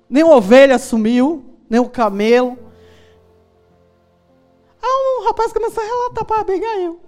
nem 0.09 0.23
a 0.23 0.26
ovelha 0.26 0.79
sumiu, 0.79 1.50
nem 1.71 1.81
o 1.81 1.89
camelo. 1.89 2.59
Aí 4.83 5.21
um 5.21 5.25
rapaz 5.27 5.53
começou 5.53 5.83
a 5.83 5.87
relatar 5.87 6.25
para 6.25 6.41
Abigail. 6.41 6.99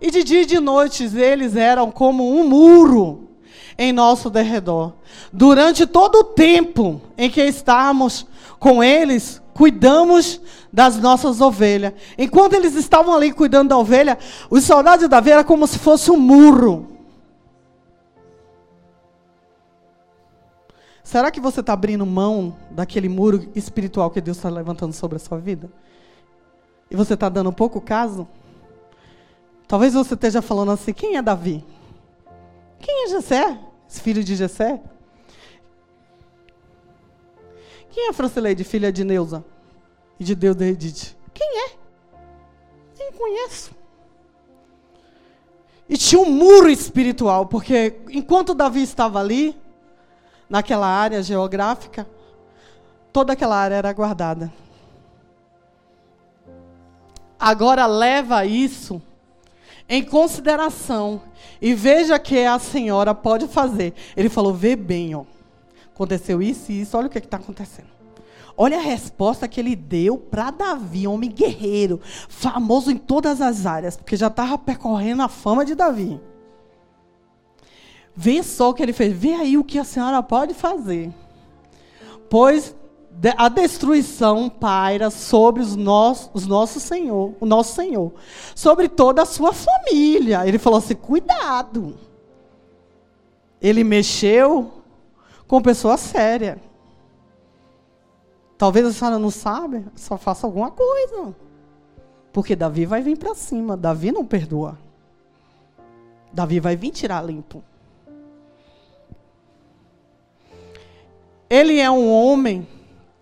E 0.00 0.10
de 0.10 0.24
dia 0.24 0.42
e 0.42 0.46
de 0.46 0.58
noite 0.58 1.04
eles 1.14 1.54
eram 1.54 1.90
como 1.90 2.40
um 2.40 2.48
muro 2.48 3.28
em 3.76 3.92
nosso 3.92 4.30
derredor. 4.30 4.94
Durante 5.32 5.86
todo 5.86 6.20
o 6.20 6.24
tempo 6.24 7.00
em 7.18 7.28
que 7.28 7.42
estávamos 7.42 8.26
com 8.58 8.82
eles, 8.82 9.42
cuidamos 9.54 10.40
das 10.72 10.96
nossas 10.96 11.40
ovelhas. 11.40 11.92
Enquanto 12.16 12.54
eles 12.54 12.74
estavam 12.74 13.14
ali 13.14 13.32
cuidando 13.32 13.68
da 13.68 13.78
ovelha, 13.78 14.18
os 14.48 14.64
soldados 14.64 15.00
de 15.00 15.08
Davi 15.08 15.30
era 15.30 15.44
como 15.44 15.66
se 15.66 15.78
fosse 15.78 16.10
um 16.10 16.16
muro. 16.16 16.97
Será 21.08 21.30
que 21.30 21.40
você 21.40 21.60
está 21.60 21.72
abrindo 21.72 22.04
mão 22.04 22.54
daquele 22.70 23.08
muro 23.08 23.50
espiritual 23.54 24.10
que 24.10 24.20
Deus 24.20 24.36
está 24.36 24.50
levantando 24.50 24.92
sobre 24.92 25.16
a 25.16 25.18
sua 25.18 25.38
vida? 25.38 25.72
E 26.90 26.94
você 26.94 27.14
está 27.14 27.30
dando 27.30 27.50
pouco 27.50 27.80
caso? 27.80 28.28
Talvez 29.66 29.94
você 29.94 30.12
esteja 30.12 30.42
falando 30.42 30.70
assim: 30.70 30.92
quem 30.92 31.16
é 31.16 31.22
Davi? 31.22 31.64
Quem 32.78 33.06
é 33.06 33.08
Jessé? 33.08 33.58
Esse 33.88 34.02
filho 34.02 34.22
de 34.22 34.36
Jessé? 34.36 34.82
Quem 37.88 38.10
é 38.10 38.12
Francileide, 38.12 38.62
filha 38.62 38.92
de 38.92 39.02
Neuza? 39.02 39.42
E 40.20 40.24
de 40.24 40.34
Deus 40.34 40.56
de 40.56 40.64
Edith? 40.66 41.16
Quem 41.32 41.48
é? 41.64 41.70
Nem 42.98 43.12
conheço. 43.12 43.70
E 45.88 45.96
tinha 45.96 46.20
um 46.20 46.30
muro 46.30 46.68
espiritual, 46.68 47.46
porque 47.46 47.98
enquanto 48.10 48.52
Davi 48.52 48.82
estava 48.82 49.18
ali, 49.18 49.58
naquela 50.48 50.86
área 50.86 51.22
geográfica, 51.22 52.06
toda 53.12 53.32
aquela 53.32 53.56
área 53.56 53.76
era 53.76 53.92
guardada. 53.92 54.52
Agora 57.38 57.86
leva 57.86 58.44
isso 58.44 59.00
em 59.88 60.04
consideração 60.04 61.22
e 61.60 61.72
veja 61.74 62.18
que 62.18 62.44
a 62.44 62.58
senhora 62.58 63.14
pode 63.14 63.46
fazer. 63.46 63.94
Ele 64.16 64.28
falou: 64.28 64.52
vê 64.52 64.74
bem, 64.74 65.14
ó. 65.14 65.24
Aconteceu 65.94 66.40
isso 66.40 66.70
e 66.70 66.80
isso, 66.80 66.96
olha 66.96 67.06
o 67.06 67.10
que 67.10 67.18
está 67.18 67.36
acontecendo. 67.36 67.88
Olha 68.56 68.78
a 68.78 68.82
resposta 68.82 69.46
que 69.46 69.60
ele 69.60 69.76
deu 69.76 70.18
para 70.18 70.50
Davi, 70.50 71.06
homem 71.06 71.30
guerreiro, 71.30 72.00
famoso 72.28 72.90
em 72.90 72.96
todas 72.96 73.40
as 73.40 73.66
áreas, 73.66 73.96
porque 73.96 74.16
já 74.16 74.26
estava 74.26 74.58
percorrendo 74.58 75.22
a 75.22 75.28
fama 75.28 75.64
de 75.64 75.76
Davi. 75.76 76.20
Vê 78.20 78.42
só 78.42 78.70
o 78.70 78.74
que 78.74 78.82
ele 78.82 78.92
fez. 78.92 79.16
Vê 79.16 79.32
aí 79.34 79.56
o 79.56 79.62
que 79.62 79.78
a 79.78 79.84
senhora 79.84 80.20
pode 80.20 80.52
fazer. 80.52 81.08
Pois 82.28 82.74
a 83.36 83.48
destruição 83.48 84.50
paira 84.50 85.08
sobre 85.08 85.62
os, 85.62 85.76
nossos, 85.76 86.28
os 86.34 86.44
nossos 86.44 86.82
Senhor, 86.82 87.32
o 87.38 87.46
nosso 87.46 87.76
Senhor, 87.76 88.12
sobre 88.56 88.88
toda 88.88 89.22
a 89.22 89.24
sua 89.24 89.52
família. 89.52 90.44
Ele 90.48 90.58
falou 90.58 90.80
assim: 90.80 90.96
cuidado. 90.96 91.96
Ele 93.62 93.84
mexeu 93.84 94.72
com 95.46 95.62
pessoa 95.62 95.96
séria. 95.96 96.60
Talvez 98.56 98.84
a 98.84 98.92
senhora 98.92 99.16
não 99.20 99.30
sabe, 99.30 99.86
só 99.94 100.18
faça 100.18 100.44
alguma 100.44 100.72
coisa. 100.72 101.36
Porque 102.32 102.56
Davi 102.56 102.84
vai 102.84 103.00
vir 103.00 103.16
para 103.16 103.32
cima. 103.36 103.76
Davi 103.76 104.10
não 104.10 104.26
perdoa. 104.26 104.76
Davi 106.32 106.58
vai 106.58 106.74
vir 106.74 106.90
tirar 106.90 107.24
limpo. 107.24 107.62
Ele 111.48 111.78
é 111.78 111.90
um 111.90 112.12
homem 112.12 112.66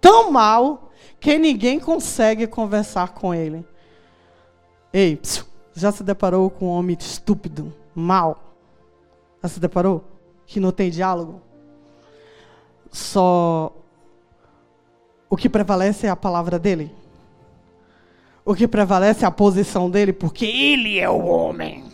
tão 0.00 0.30
mau 0.30 0.90
que 1.20 1.38
ninguém 1.38 1.78
consegue 1.78 2.46
conversar 2.46 3.08
com 3.10 3.34
ele. 3.34 3.64
Ei, 4.92 5.20
já 5.74 5.92
se 5.92 6.02
deparou 6.02 6.50
com 6.50 6.66
um 6.66 6.70
homem 6.70 6.96
estúpido, 6.98 7.72
mau? 7.94 8.54
Já 9.42 9.48
se 9.48 9.60
deparou? 9.60 10.04
Que 10.46 10.58
não 10.58 10.72
tem 10.72 10.90
diálogo? 10.90 11.40
Só 12.90 13.72
o 15.28 15.36
que 15.36 15.48
prevalece 15.48 16.06
é 16.06 16.10
a 16.10 16.16
palavra 16.16 16.58
dele? 16.58 16.90
O 18.44 18.54
que 18.54 18.68
prevalece 18.68 19.24
é 19.24 19.28
a 19.28 19.30
posição 19.30 19.90
dele, 19.90 20.12
porque 20.12 20.46
ele 20.46 20.98
é 20.98 21.10
o 21.10 21.26
homem. 21.26 21.84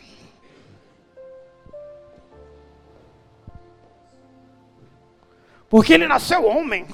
Porque 5.73 5.95
ele 5.95 6.07
nasceu 6.07 6.45
homem. 6.45 6.87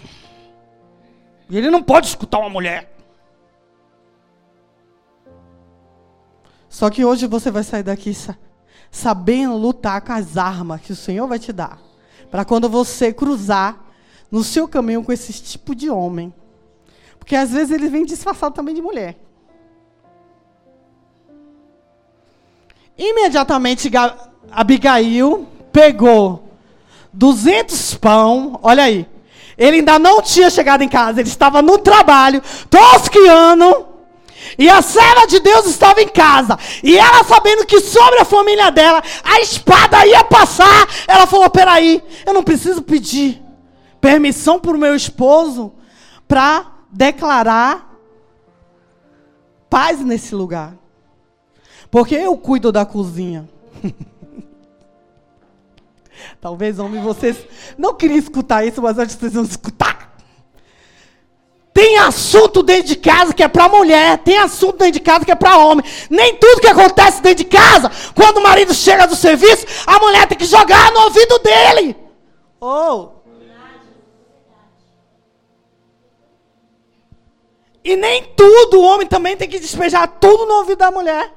E 1.50 1.58
ele 1.58 1.68
não 1.68 1.82
pode 1.82 2.06
escutar 2.06 2.38
uma 2.38 2.48
mulher. 2.48 2.88
Só 6.68 6.88
que 6.88 7.04
hoje 7.04 7.26
você 7.26 7.50
vai 7.50 7.64
sair 7.64 7.82
daqui 7.82 8.12
sabendo 8.88 9.56
lutar 9.56 10.00
com 10.00 10.12
as 10.12 10.36
armas 10.36 10.80
que 10.80 10.92
o 10.92 10.96
Senhor 10.96 11.26
vai 11.26 11.40
te 11.40 11.52
dar. 11.52 11.80
Para 12.30 12.44
quando 12.44 12.68
você 12.68 13.12
cruzar 13.12 13.84
no 14.30 14.44
seu 14.44 14.68
caminho 14.68 15.02
com 15.02 15.12
esse 15.12 15.32
tipo 15.32 15.74
de 15.74 15.90
homem. 15.90 16.32
Porque 17.18 17.34
às 17.34 17.50
vezes 17.50 17.72
ele 17.72 17.88
vem 17.88 18.04
disfarçado 18.04 18.54
também 18.54 18.76
de 18.76 18.80
mulher. 18.80 19.18
Imediatamente 22.96 23.90
Abigail 24.52 25.48
pegou 25.72 26.47
200 27.18 27.94
pão, 27.96 28.60
olha 28.62 28.84
aí. 28.84 29.04
Ele 29.58 29.78
ainda 29.78 29.98
não 29.98 30.22
tinha 30.22 30.48
chegado 30.48 30.82
em 30.82 30.88
casa, 30.88 31.20
ele 31.20 31.28
estava 31.28 31.60
no 31.60 31.76
trabalho, 31.76 32.40
tosquiano. 32.70 33.86
E 34.56 34.70
a 34.70 34.80
serva 34.80 35.26
de 35.26 35.40
Deus 35.40 35.66
estava 35.66 36.00
em 36.00 36.06
casa. 36.06 36.56
E 36.80 36.96
ela 36.96 37.24
sabendo 37.24 37.66
que 37.66 37.80
sobre 37.80 38.20
a 38.20 38.24
família 38.24 38.70
dela 38.70 39.02
a 39.24 39.40
espada 39.40 40.06
ia 40.06 40.22
passar, 40.22 40.88
ela 41.08 41.26
falou: 41.26 41.50
peraí, 41.50 42.00
eu 42.24 42.32
não 42.32 42.44
preciso 42.44 42.82
pedir 42.82 43.42
permissão 44.00 44.60
para 44.60 44.76
o 44.76 44.78
meu 44.78 44.94
esposo 44.94 45.72
para 46.28 46.66
declarar 46.88 47.98
paz 49.68 49.98
nesse 49.98 50.36
lugar. 50.36 50.74
Porque 51.90 52.14
eu 52.14 52.38
cuido 52.38 52.70
da 52.70 52.86
cozinha. 52.86 53.48
Talvez, 56.40 56.78
homem, 56.78 57.02
vocês 57.02 57.36
não 57.76 57.94
queriam 57.94 58.18
escutar 58.18 58.64
isso, 58.66 58.80
mas 58.82 58.96
que 58.96 59.20
vocês 59.20 59.32
vão 59.32 59.44
escutar. 59.44 60.16
Tem 61.72 61.98
assunto 61.98 62.62
dentro 62.62 62.88
de 62.88 62.96
casa 62.96 63.32
que 63.32 63.42
é 63.42 63.46
para 63.46 63.68
mulher, 63.68 64.18
tem 64.18 64.36
assunto 64.38 64.78
dentro 64.78 64.94
de 64.94 65.00
casa 65.00 65.24
que 65.24 65.30
é 65.30 65.36
para 65.36 65.58
homem. 65.58 65.84
Nem 66.10 66.34
tudo 66.34 66.60
que 66.60 66.66
acontece 66.66 67.22
dentro 67.22 67.44
de 67.44 67.50
casa, 67.50 67.90
quando 68.14 68.38
o 68.38 68.42
marido 68.42 68.74
chega 68.74 69.06
do 69.06 69.14
serviço, 69.14 69.64
a 69.86 69.98
mulher 70.00 70.26
tem 70.26 70.36
que 70.36 70.44
jogar 70.44 70.90
no 70.92 71.00
ouvido 71.02 71.38
dele. 71.38 71.96
Oh, 72.60 73.10
E 77.88 77.96
nem 77.96 78.22
tudo 78.36 78.80
o 78.80 78.82
homem 78.82 79.06
também 79.06 79.34
tem 79.34 79.48
que 79.48 79.58
despejar 79.58 80.06
tudo 80.20 80.44
no 80.44 80.56
ouvido 80.56 80.78
da 80.78 80.90
mulher. 80.90 81.32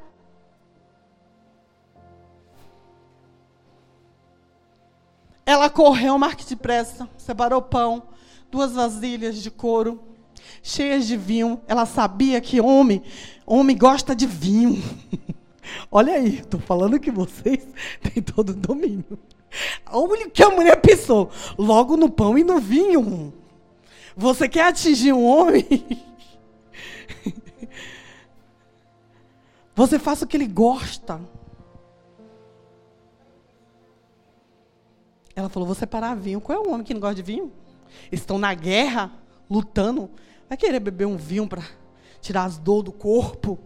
Ela 5.45 5.69
correu 5.69 6.17
marque 6.17 6.45
depressa, 6.45 7.09
separou 7.17 7.61
pão, 7.61 8.03
duas 8.49 8.73
vasilhas 8.73 9.41
de 9.41 9.49
couro, 9.49 9.99
cheias 10.61 11.07
de 11.07 11.17
vinho. 11.17 11.61
Ela 11.67 11.85
sabia 11.85 12.39
que 12.39 12.61
homem, 12.61 13.01
homem 13.45 13.77
gosta 13.77 14.15
de 14.15 14.27
vinho. 14.27 14.81
Olha 15.91 16.13
aí, 16.13 16.39
estou 16.39 16.59
falando 16.59 16.99
que 16.99 17.11
vocês 17.11 17.67
têm 18.01 18.21
todo 18.21 18.49
o 18.51 18.55
domínio. 18.55 19.17
Olha 19.91 20.27
o 20.27 20.31
que 20.31 20.43
a 20.43 20.49
mulher 20.49 20.79
pensou, 20.79 21.29
logo 21.57 21.97
no 21.97 22.09
pão 22.09 22.37
e 22.37 22.43
no 22.43 22.59
vinho. 22.59 23.33
Você 24.15 24.47
quer 24.47 24.67
atingir 24.67 25.13
um 25.13 25.25
homem? 25.25 25.65
Você 29.75 29.97
faça 29.97 30.25
o 30.25 30.27
que 30.27 30.37
ele 30.37 30.47
gosta. 30.47 31.19
Ela 35.41 35.49
falou: 35.49 35.67
Vou 35.67 35.75
separar 35.75 36.15
vinho. 36.15 36.39
Qual 36.39 36.57
é 36.57 36.67
o 36.67 36.71
homem 36.71 36.83
que 36.83 36.93
não 36.93 37.01
gosta 37.01 37.15
de 37.15 37.23
vinho? 37.23 37.51
Estão 38.11 38.37
na 38.37 38.53
guerra, 38.53 39.11
lutando. 39.49 40.09
Vai 40.47 40.57
querer 40.57 40.79
beber 40.79 41.05
um 41.05 41.17
vinho 41.17 41.47
para 41.47 41.63
tirar 42.21 42.45
as 42.45 42.57
dores 42.57 42.85
do 42.85 42.91
corpo? 42.91 43.59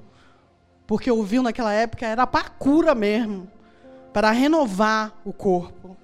Porque 0.88 1.12
o 1.12 1.24
vinho 1.24 1.44
naquela 1.44 1.74
época 1.74 2.06
era 2.06 2.26
para 2.28 2.50
cura 2.50 2.94
mesmo 2.94 3.48
para 4.16 4.32
renovar 4.32 5.14
o 5.26 5.34
corpo. 5.34 5.98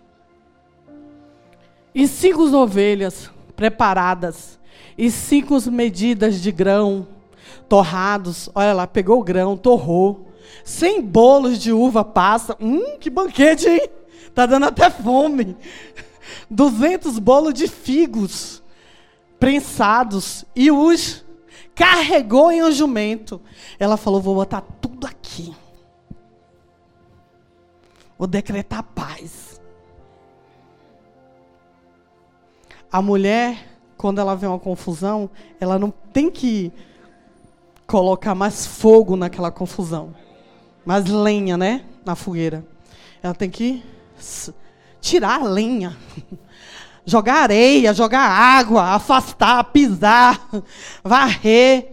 E 1.96 2.06
cinco 2.10 2.44
ovelhas 2.54 3.32
preparadas, 3.56 4.60
e 4.98 5.10
cinco 5.10 5.58
medidas 5.72 6.42
de 6.42 6.52
grão 6.52 7.08
torrados. 7.70 8.50
Olha 8.54 8.74
lá, 8.74 8.86
pegou 8.86 9.22
o 9.22 9.24
grão, 9.24 9.56
torrou. 9.56 10.28
Sem 10.66 11.02
bolos 11.02 11.58
de 11.58 11.72
uva 11.72 12.04
passa. 12.04 12.58
Hum, 12.60 12.98
que 13.00 13.10
banquete, 13.10 13.70
hein? 13.70 13.90
Tá 14.34 14.46
dando 14.46 14.66
até 14.66 14.90
fome. 14.90 15.58
200 16.50 17.20
bolos 17.20 17.54
de 17.54 17.68
figos 17.68 18.62
prensados 19.40 20.46
e 20.56 20.72
os 20.72 21.24
carregou 21.74 22.52
em 22.52 22.64
um 22.64 22.72
jumento. 22.72 23.42
Ela 23.80 23.98
falou: 23.98 24.22
Vou 24.22 24.36
botar 24.36 24.62
tudo 24.80 25.08
aqui. 25.08 25.54
Vou 28.18 28.28
decretar 28.28 28.84
paz. 28.84 29.60
A 32.92 33.02
mulher, 33.02 33.80
quando 33.98 34.20
ela 34.20 34.36
vê 34.36 34.46
uma 34.46 34.60
confusão, 34.60 35.30
ela 35.60 35.80
não 35.80 35.90
tem 35.90 36.30
que 36.30 36.72
colocar 37.88 38.36
mais 38.36 38.66
fogo 38.66 39.16
naquela 39.16 39.50
confusão. 39.50 40.14
Mais 40.86 41.06
lenha, 41.06 41.58
né? 41.58 41.86
Na 42.06 42.16
fogueira. 42.16 42.66
Ela 43.24 43.34
tem 43.34 43.50
que 43.50 43.84
tirar 45.00 45.42
a 45.42 45.44
lenha. 45.44 45.98
Jogar 47.04 47.44
areia, 47.44 47.96
jogar 47.96 48.30
água, 48.30 48.84
afastar, 48.84 49.64
pisar, 49.66 50.40
varrer. 51.04 51.92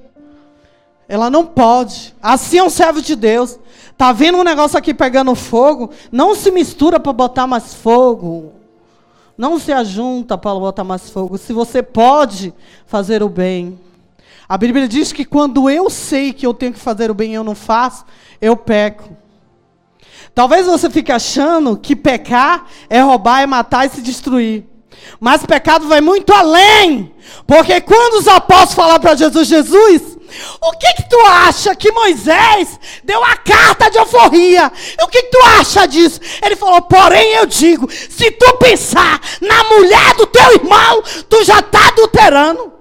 Ela 1.09 1.31
não 1.31 1.47
pode. 1.47 2.15
Assim 2.23 2.59
é 2.59 2.63
um 2.63 2.69
servo 2.69 3.01
de 3.01 3.17
Deus. 3.17 3.59
Tá 3.97 4.13
vendo 4.13 4.37
um 4.37 4.45
negócio 4.45 4.79
aqui 4.79 4.93
pegando 4.93 5.35
fogo? 5.35 5.91
Não 6.13 6.35
se 6.35 6.51
mistura 6.51 7.01
para 7.01 7.13
botar 7.13 7.47
mais 7.47 7.73
fogo. 7.73 8.53
Não 9.37 9.59
se 9.59 9.73
ajunta 9.73 10.37
para 10.37 10.59
botar 10.59 10.85
mais 10.85 11.09
fogo. 11.09 11.39
Se 11.39 11.53
você 11.55 11.83
pode 11.83 12.53
fazer 12.87 13.23
o 13.23 13.29
bem. 13.29 13.81
A 14.49 14.59
Bíblia 14.59 14.87
diz 14.87 15.13
que 15.13 15.25
quando 15.25 15.71
eu 15.71 15.89
sei 15.89 16.33
que 16.33 16.47
eu 16.47 16.53
tenho 16.53 16.73
que 16.73 16.79
fazer 16.79 17.11
o 17.11 17.15
bem 17.15 17.33
e 17.33 17.35
eu 17.35 17.45
não 17.45 17.55
faço, 17.55 18.05
eu 18.41 18.57
peco. 18.57 19.17
Talvez 20.35 20.67
você 20.67 20.89
fique 20.89 21.11
achando 21.11 21.77
que 21.77 21.97
pecar 21.97 22.67
é 22.89 23.01
roubar, 23.01 23.43
é 23.43 23.47
matar 23.47 23.87
e 23.87 23.91
se 23.91 24.01
destruir. 24.01 24.65
Mas 25.21 25.45
pecado 25.45 25.89
vai 25.89 26.01
muito 26.01 26.33
além. 26.33 27.15
Porque 27.47 27.81
quando 27.81 28.21
os 28.21 28.29
apóstolos 28.29 28.75
falaram 28.75 29.01
para 29.01 29.17
Jesus, 29.17 29.49
Jesus, 29.49 30.19
o 30.61 30.73
que 30.73 30.95
que 30.95 31.09
tu 31.09 31.19
acha 31.21 31.75
que 31.75 31.91
Moisés 31.91 32.79
deu 33.03 33.23
a 33.25 33.37
carta 33.37 33.91
de 33.91 33.99
alforria? 33.99 34.71
O 35.03 35.09
que 35.09 35.23
que 35.23 35.31
tu 35.31 35.39
acha 35.59 35.87
disso? 35.87 36.21
Ele 36.43 36.57
falou, 36.57 36.83
porém 36.83 37.35
eu 37.35 37.47
digo, 37.47 37.91
se 37.91 38.31
tu 38.31 38.57
pensar 38.57 39.21
na 39.41 39.65
mulher 39.65 40.15
do 40.15 40.27
teu 40.27 40.53
irmão, 40.55 41.03
tu 41.29 41.45
já 41.45 41.61
está 41.61 41.89
adulterando. 41.89 42.73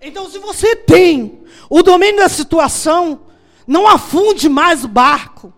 Então 0.00 0.30
se 0.30 0.38
você 0.38 0.76
tem 0.76 1.37
o 1.68 1.82
domínio 1.82 2.16
da 2.16 2.28
situação, 2.28 3.20
não 3.66 3.86
afunde 3.86 4.48
mais 4.48 4.84
o 4.84 4.88
barco. 4.88 5.52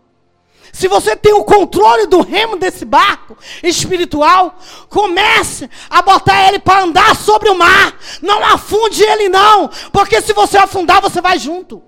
Se 0.72 0.86
você 0.88 1.16
tem 1.16 1.32
o 1.32 1.44
controle 1.44 2.06
do 2.06 2.20
remo 2.20 2.56
desse 2.56 2.84
barco 2.84 3.36
espiritual, 3.62 4.56
comece 4.88 5.68
a 5.88 6.00
botar 6.00 6.48
ele 6.48 6.58
para 6.58 6.84
andar 6.84 7.16
sobre 7.16 7.48
o 7.50 7.58
mar. 7.58 7.98
Não 8.22 8.44
afunde 8.44 9.02
ele 9.02 9.28
não, 9.28 9.68
porque 9.92 10.20
se 10.20 10.32
você 10.32 10.56
afundar, 10.58 11.00
você 11.00 11.20
vai 11.20 11.38
junto. 11.38 11.82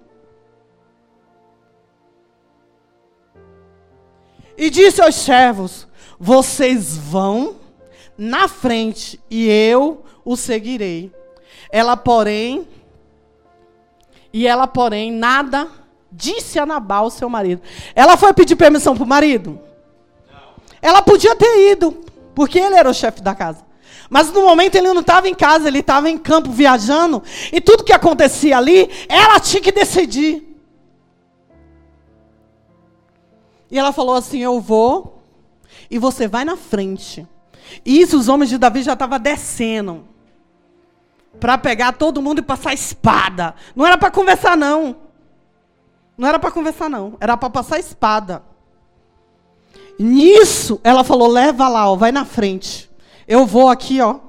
E 4.57 4.69
disse 4.69 5.01
aos 5.01 5.15
servos: 5.15 5.87
Vocês 6.19 6.97
vão 6.97 7.57
na 8.19 8.49
frente 8.49 9.21
e 9.31 9.49
eu 9.49 10.05
o 10.25 10.37
seguirei. 10.37 11.13
Ela, 11.71 11.97
porém, 11.97 12.69
e 14.33 14.47
ela, 14.47 14.67
porém, 14.67 15.13
nada 15.13 15.69
disse 16.11 16.59
a 16.59 16.67
Nabal, 16.67 17.11
seu 17.11 17.29
marido. 17.29 17.63
Ela 17.95 18.17
foi 18.17 18.33
pedir 18.33 18.57
permissão 18.57 18.95
para 18.95 19.05
o 19.05 19.07
marido? 19.07 19.59
Não. 20.31 20.41
Ela 20.81 21.03
podia 21.03 21.35
ter 21.35 21.73
ido, 21.73 22.05
porque 22.35 22.59
ele 22.59 22.77
era 22.77 22.89
o 22.89 22.95
chefe 22.95 23.23
da 23.23 23.35
casa. 23.35 23.65
Mas 24.09 24.31
no 24.31 24.43
momento 24.43 24.75
ele 24.75 24.93
não 24.93 25.01
estava 25.01 25.29
em 25.29 25.35
casa, 25.35 25.69
ele 25.69 25.79
estava 25.79 26.11
em 26.11 26.19
campo 26.19 26.51
viajando. 26.51 27.23
E 27.51 27.61
tudo 27.61 27.85
que 27.85 27.93
acontecia 27.93 28.59
ali, 28.59 28.91
ela 29.09 29.41
tinha 29.41 29.63
que 29.63 29.73
decidir. 29.73 30.53
E 33.71 33.79
ela 33.79 33.91
falou 33.91 34.15
assim: 34.15 34.41
Eu 34.41 34.61
vou, 34.61 35.23
e 35.91 35.99
você 35.99 36.29
vai 36.29 36.45
na 36.45 36.59
frente. 36.59 37.27
E 37.87 38.03
isso 38.03 38.19
os 38.19 38.29
homens 38.29 38.51
de 38.51 38.59
Davi 38.59 38.83
já 38.83 38.93
estavam 38.93 39.19
descendo. 39.19 40.05
Para 41.41 41.59
pegar 41.59 41.93
todo 41.93 42.23
mundo 42.23 42.39
e 42.39 42.43
passar 42.43 42.73
espada. 42.73 43.55
Não 43.75 43.87
era 43.87 43.99
para 43.99 44.11
conversar, 44.11 44.57
não. 44.57 44.97
Não 46.17 46.29
era 46.29 46.39
para 46.39 46.51
conversar, 46.51 46.89
não. 46.89 47.17
Era 47.21 47.37
para 47.37 47.51
passar 47.51 47.79
espada. 47.79 48.43
Nisso, 49.99 50.81
ela 50.85 51.05
falou: 51.05 51.29
leva 51.29 51.69
lá, 51.69 51.91
ó, 51.91 51.97
vai 51.97 52.13
na 52.13 52.25
frente. 52.25 52.91
Eu 53.27 53.47
vou 53.47 53.69
aqui, 53.69 54.01
ó, 54.01 54.21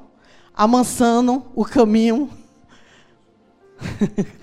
amansando 0.53 1.45
o 1.55 1.65
caminho. 1.65 2.29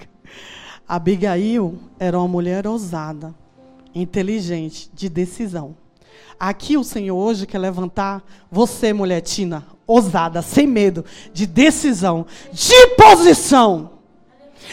Abigail 0.87 1.79
era 1.99 2.18
uma 2.18 2.27
mulher 2.27 2.66
ousada, 2.66 3.35
inteligente, 3.94 4.90
de 4.92 5.09
decisão. 5.09 5.77
Aqui 6.38 6.76
o 6.76 6.85
Senhor 6.85 7.16
hoje 7.16 7.46
quer 7.46 7.59
levantar 7.59 8.22
você, 8.50 8.92
mulher 8.92 9.20
Tina, 9.20 9.66
ousada, 9.87 10.42
sem 10.42 10.66
medo, 10.66 11.04
de 11.33 11.46
decisão, 11.46 12.26
de 12.52 12.87
posição 12.96 14.00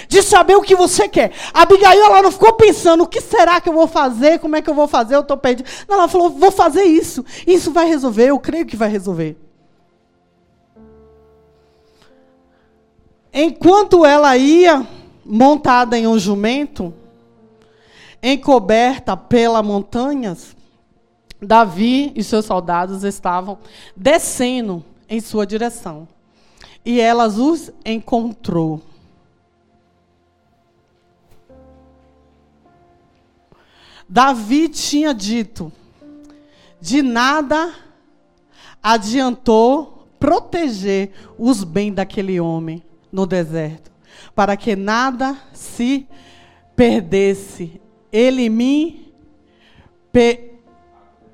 de 0.07 0.21
saber 0.21 0.55
o 0.55 0.61
que 0.61 0.75
você 0.75 1.07
quer. 1.07 1.31
A 1.53 1.61
Abigail, 1.63 2.03
ela 2.03 2.21
não 2.21 2.31
ficou 2.31 2.53
pensando, 2.53 3.03
o 3.03 3.07
que 3.07 3.21
será 3.21 3.59
que 3.59 3.69
eu 3.69 3.73
vou 3.73 3.87
fazer, 3.87 4.39
como 4.39 4.55
é 4.55 4.61
que 4.61 4.69
eu 4.69 4.73
vou 4.73 4.87
fazer, 4.87 5.15
eu 5.15 5.21
estou 5.21 5.37
perdido. 5.37 5.67
Não, 5.87 5.97
ela 5.97 6.07
falou, 6.07 6.29
vou 6.29 6.51
fazer 6.51 6.83
isso. 6.83 7.25
Isso 7.45 7.71
vai 7.71 7.87
resolver, 7.87 8.27
eu 8.27 8.39
creio 8.39 8.65
que 8.65 8.75
vai 8.75 8.89
resolver. 8.89 9.37
Enquanto 13.33 14.05
ela 14.05 14.35
ia 14.37 14.85
montada 15.23 15.97
em 15.97 16.07
um 16.07 16.17
jumento, 16.17 16.93
encoberta 18.21 19.15
pelas 19.15 19.65
montanhas, 19.65 20.56
Davi 21.41 22.11
e 22.15 22.23
seus 22.23 22.45
soldados 22.45 23.03
estavam 23.03 23.59
descendo 23.95 24.83
em 25.07 25.19
sua 25.19 25.45
direção. 25.45 26.07
E 26.83 26.99
ela 26.99 27.27
os 27.27 27.71
encontrou. 27.85 28.81
Davi 34.07 34.69
tinha 34.69 35.13
dito: 35.13 35.71
de 36.79 37.01
nada 37.01 37.73
adiantou 38.81 40.07
proteger 40.19 41.11
os 41.37 41.63
bens 41.63 41.93
daquele 41.93 42.39
homem 42.39 42.81
no 43.11 43.25
deserto, 43.25 43.91
para 44.33 44.55
que 44.57 44.75
nada 44.75 45.37
se 45.53 46.07
perdesse. 46.75 47.81
Ele 48.11 48.49
me 48.49 49.11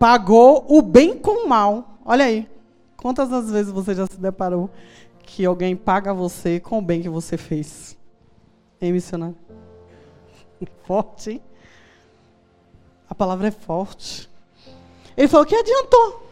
pagou 0.04 0.66
o 0.68 0.82
bem 0.82 1.18
com 1.18 1.46
o 1.46 1.48
mal. 1.48 1.98
Olha 2.04 2.26
aí, 2.26 2.46
quantas 2.98 3.30
das 3.30 3.50
vezes 3.50 3.72
você 3.72 3.96
já 3.96 4.06
se 4.06 4.18
deparou 4.18 4.70
que 5.22 5.46
alguém 5.46 5.78
paga 5.78 6.14
você 6.14 6.60
com 6.60 6.80
o 6.80 6.82
bem 6.82 7.02
que 7.02 7.08
você 7.08 7.38
fez? 7.38 7.96
Hein, 8.82 8.92
missionário? 8.92 9.38
Forte, 10.86 11.32
hein? 11.32 11.42
A 13.10 13.16
palavra 13.16 13.48
é 13.48 13.52
forte. 13.52 14.30
Ele 15.16 15.30
falou: 15.30 15.46
que 15.46 15.56
adiantou? 15.56 16.30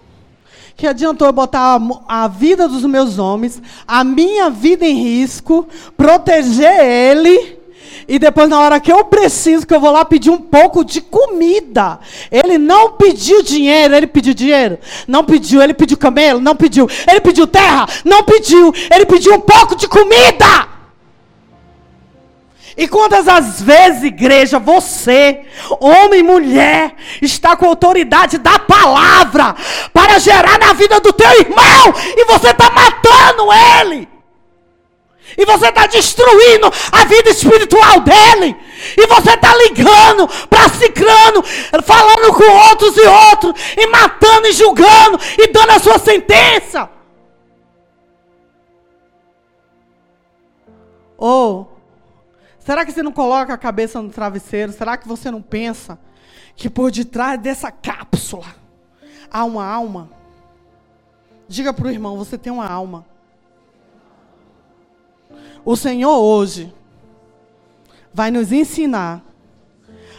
Que 0.76 0.86
adiantou 0.86 1.28
eu 1.28 1.32
botar 1.32 1.80
a, 1.80 2.24
a 2.24 2.28
vida 2.28 2.68
dos 2.68 2.84
meus 2.84 3.20
homens, 3.20 3.62
a 3.88 4.04
minha 4.04 4.50
vida 4.50 4.86
em 4.86 4.96
risco, 4.96 5.66
proteger 5.96 6.78
ele. 6.78 7.61
E 8.12 8.20
depois, 8.20 8.50
na 8.50 8.60
hora 8.60 8.78
que 8.78 8.92
eu 8.92 9.06
preciso, 9.06 9.66
que 9.66 9.74
eu 9.74 9.80
vou 9.80 9.90
lá 9.90 10.04
pedir 10.04 10.30
um 10.30 10.38
pouco 10.38 10.84
de 10.84 11.00
comida. 11.00 11.98
Ele 12.30 12.58
não 12.58 12.92
pediu 12.92 13.42
dinheiro, 13.42 13.96
ele 13.96 14.06
pediu 14.06 14.34
dinheiro. 14.34 14.78
Não 15.08 15.24
pediu, 15.24 15.62
ele 15.62 15.74
pediu 15.74 15.96
camelo, 15.98 16.42
não 16.42 16.54
pediu. 16.54 16.90
Ele 17.10 17.22
pediu 17.22 17.48
terra, 17.48 17.88
não 18.04 18.22
pediu. 18.22 18.74
Ele 18.94 19.06
pediu 19.06 19.36
um 19.36 19.40
pouco 19.40 19.78
de 19.78 19.88
comida. 19.88 20.68
E 22.76 22.86
quantas 22.86 23.30
as 23.30 23.62
vezes, 23.62 24.04
igreja, 24.04 24.60
você, 24.60 25.46
homem 25.80 26.20
e 26.20 26.24
mulher, 26.24 26.96
está 27.22 27.56
com 27.56 27.66
autoridade 27.66 28.38
da 28.40 28.60
palavra 28.60 29.56
para 29.94 30.20
gerar 30.20 30.60
na 30.60 30.74
vida 30.74 31.00
do 31.00 31.14
teu 31.14 31.32
irmão 31.40 31.94
e 32.18 32.26
você 32.26 32.50
está 32.50 32.70
matando 32.72 33.48
ele? 33.80 34.21
E 35.38 35.46
você 35.46 35.70
está 35.70 35.88
destruindo 35.88 36.68
a 36.92 37.06
vida 37.06 37.30
espiritual 37.30 38.02
dele. 38.02 38.58
E 38.98 39.08
você 39.08 39.32
está 39.32 39.56
ligando 39.56 40.28
para 40.50 40.70
falando 41.84 42.34
com 42.34 42.70
outros 42.70 42.98
e 42.98 43.02
outros, 43.02 43.54
e 43.78 43.88
matando 43.88 44.48
e 44.48 44.54
julgando, 44.54 45.20
e 45.38 45.48
dando 45.48 45.72
a 45.72 45.80
sua 45.80 46.00
sentença. 46.00 46.90
Ou 51.18 51.68
oh, 51.78 51.82
Será 52.62 52.86
que 52.86 52.92
você 52.92 53.02
não 53.02 53.12
coloca 53.12 53.54
a 53.54 53.58
cabeça 53.58 54.02
no 54.02 54.10
travesseiro? 54.10 54.72
Será 54.72 54.96
que 54.96 55.08
você 55.08 55.32
não 55.32 55.42
pensa 55.42 55.98
que 56.56 56.70
por 56.70 56.92
detrás 56.92 57.40
dessa 57.42 57.72
cápsula 57.72 58.56
há 59.32 59.44
uma 59.44 59.66
alma? 59.66 60.12
Diga 61.48 61.74
para 61.74 61.88
o 61.88 61.92
irmão: 61.92 62.18
você 62.18 62.38
tem 62.38 62.54
uma 62.54 62.68
alma. 62.68 63.06
O 65.64 65.76
Senhor 65.76 66.18
hoje 66.18 66.74
vai 68.14 68.32
nos 68.32 68.52
ensinar 68.52 69.24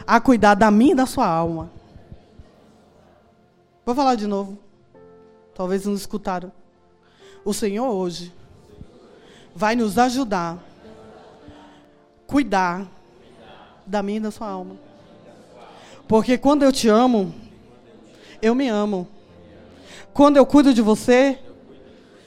a 0.07 0.21
cuidar 0.21 0.55
da 0.55 0.71
minha 0.71 0.93
e 0.93 0.97
da 0.97 1.07
sua 1.07 1.27
alma. 1.27 1.71
Vou 3.85 3.95
falar 3.95 4.15
de 4.15 4.27
novo. 4.27 4.59
Talvez 5.55 5.85
não 5.85 5.95
escutaram. 5.95 6.53
O 7.45 7.53
Senhor 7.53 7.89
hoje 7.89 8.33
vai 9.55 9.75
nos 9.75 9.99
ajudar 9.99 10.55
a 10.55 10.59
cuidar 12.27 12.87
da 13.85 14.03
minha 14.03 14.19
e 14.19 14.23
da 14.23 14.31
sua 14.31 14.49
alma. 14.49 14.77
Porque 16.07 16.39
quando 16.39 16.63
eu 16.63 16.73
te 16.73 16.89
amo, 16.89 17.35
eu 18.41 18.55
me 18.55 18.69
amo. 18.69 19.09
Quando 20.15 20.37
eu 20.37 20.47
cuido 20.47 20.73
de 20.73 20.83
você, 20.83 21.39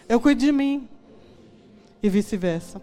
eu 0.09 0.19
cuido 0.19 0.41
de 0.41 0.51
mim. 0.51 0.87
E 2.03 2.09
vice-versa. 2.09 2.81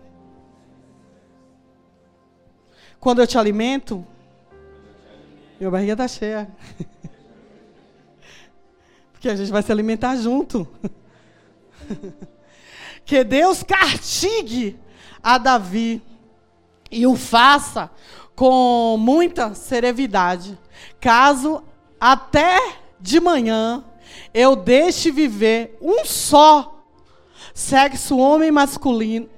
Quando 3.02 3.20
eu 3.20 3.26
te 3.26 3.36
alimento, 3.36 4.06
minha 5.58 5.68
barriga 5.68 5.94
está 5.94 6.06
cheia. 6.06 6.48
Porque 9.10 9.28
a 9.28 9.34
gente 9.34 9.50
vai 9.50 9.60
se 9.60 9.72
alimentar 9.72 10.14
junto. 10.14 10.68
que 13.04 13.24
Deus 13.24 13.64
castigue 13.64 14.78
a 15.20 15.36
Davi 15.36 16.00
e 16.92 17.04
o 17.04 17.16
faça 17.16 17.90
com 18.36 18.96
muita 18.96 19.52
serenidade, 19.52 20.56
caso 21.00 21.64
até 22.00 22.56
de 23.00 23.18
manhã 23.18 23.84
eu 24.32 24.54
deixe 24.54 25.10
viver 25.10 25.76
um 25.82 26.04
só 26.04 26.84
sexo 27.52 28.16
homem 28.16 28.52
masculino, 28.52 29.28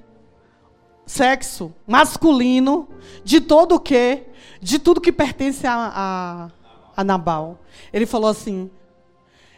sexo 1.06 1.72
masculino 1.86 2.88
de 3.22 3.40
todo 3.40 3.74
o 3.74 3.80
que, 3.80 4.22
de 4.60 4.78
tudo 4.78 5.00
que 5.00 5.12
pertence 5.12 5.66
a, 5.66 5.92
a, 5.94 6.50
a 6.96 7.04
Nabal. 7.04 7.58
Ele 7.92 8.06
falou 8.06 8.30
assim, 8.30 8.70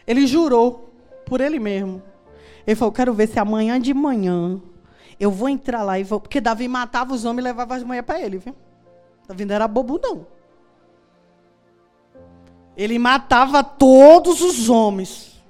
ele 0.05 0.27
jurou 0.27 0.93
por 1.25 1.41
ele 1.41 1.59
mesmo. 1.59 2.01
Ele 2.65 2.75
falou, 2.75 2.91
quero 2.91 3.13
ver 3.13 3.27
se 3.27 3.39
amanhã 3.39 3.79
de 3.79 3.93
manhã 3.93 4.61
eu 5.19 5.31
vou 5.31 5.49
entrar 5.49 5.83
lá 5.83 5.97
e 5.99 6.03
vou. 6.03 6.19
Porque 6.19 6.41
Davi 6.41 6.67
matava 6.67 7.13
os 7.13 7.25
homens 7.25 7.39
e 7.39 7.47
levava 7.47 7.75
as 7.75 7.83
mulheres 7.83 8.05
para 8.05 8.21
ele, 8.21 8.37
viu? 8.37 8.55
Davi 9.27 9.45
não 9.45 9.55
era 9.55 9.67
bobo, 9.67 9.99
não. 10.01 10.25
Ele 12.75 12.99
matava 12.99 13.63
todos 13.63 14.41
os 14.41 14.69
homens. 14.69 15.41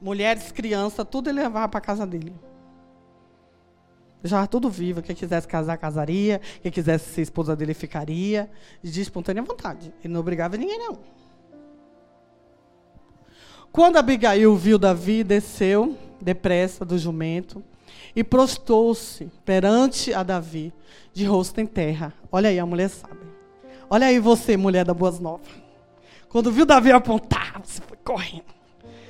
Mulheres, 0.00 0.52
crianças, 0.52 1.06
tudo 1.08 1.30
ele 1.30 1.40
levava 1.40 1.68
para 1.68 1.80
casa 1.80 2.06
dele. 2.06 2.34
Já 4.24 4.46
tudo 4.46 4.70
vivo. 4.70 5.02
Quem 5.02 5.14
quisesse 5.14 5.46
casar, 5.46 5.76
casaria. 5.78 6.40
Quem 6.62 6.70
quisesse 6.70 7.10
ser 7.10 7.22
esposa 7.22 7.56
dele, 7.56 7.74
ficaria. 7.74 8.50
De 8.82 9.00
espontânea 9.00 9.42
vontade. 9.42 9.92
Ele 10.02 10.12
não 10.12 10.20
obrigava 10.20 10.56
ninguém, 10.56 10.78
não. 10.78 10.98
Quando 13.72 13.96
Abigail 13.96 14.54
viu 14.56 14.78
Davi, 14.78 15.24
desceu 15.24 15.96
depressa 16.20 16.84
do 16.84 16.98
jumento 16.98 17.62
e 18.14 18.22
prostou-se 18.22 19.30
perante 19.44 20.12
a 20.12 20.22
Davi, 20.22 20.72
de 21.12 21.24
rosto 21.24 21.60
em 21.60 21.66
terra. 21.66 22.12
Olha 22.30 22.50
aí, 22.50 22.58
a 22.58 22.66
mulher 22.66 22.90
sabe. 22.90 23.20
Olha 23.88 24.06
aí 24.06 24.18
você, 24.18 24.56
mulher 24.56 24.84
da 24.84 24.94
Boas 24.94 25.18
Novas. 25.18 25.48
Quando 26.28 26.52
viu 26.52 26.64
Davi 26.64 26.92
apontar, 26.92 27.60
você 27.62 27.80
foi 27.80 27.98
correndo. 28.04 28.44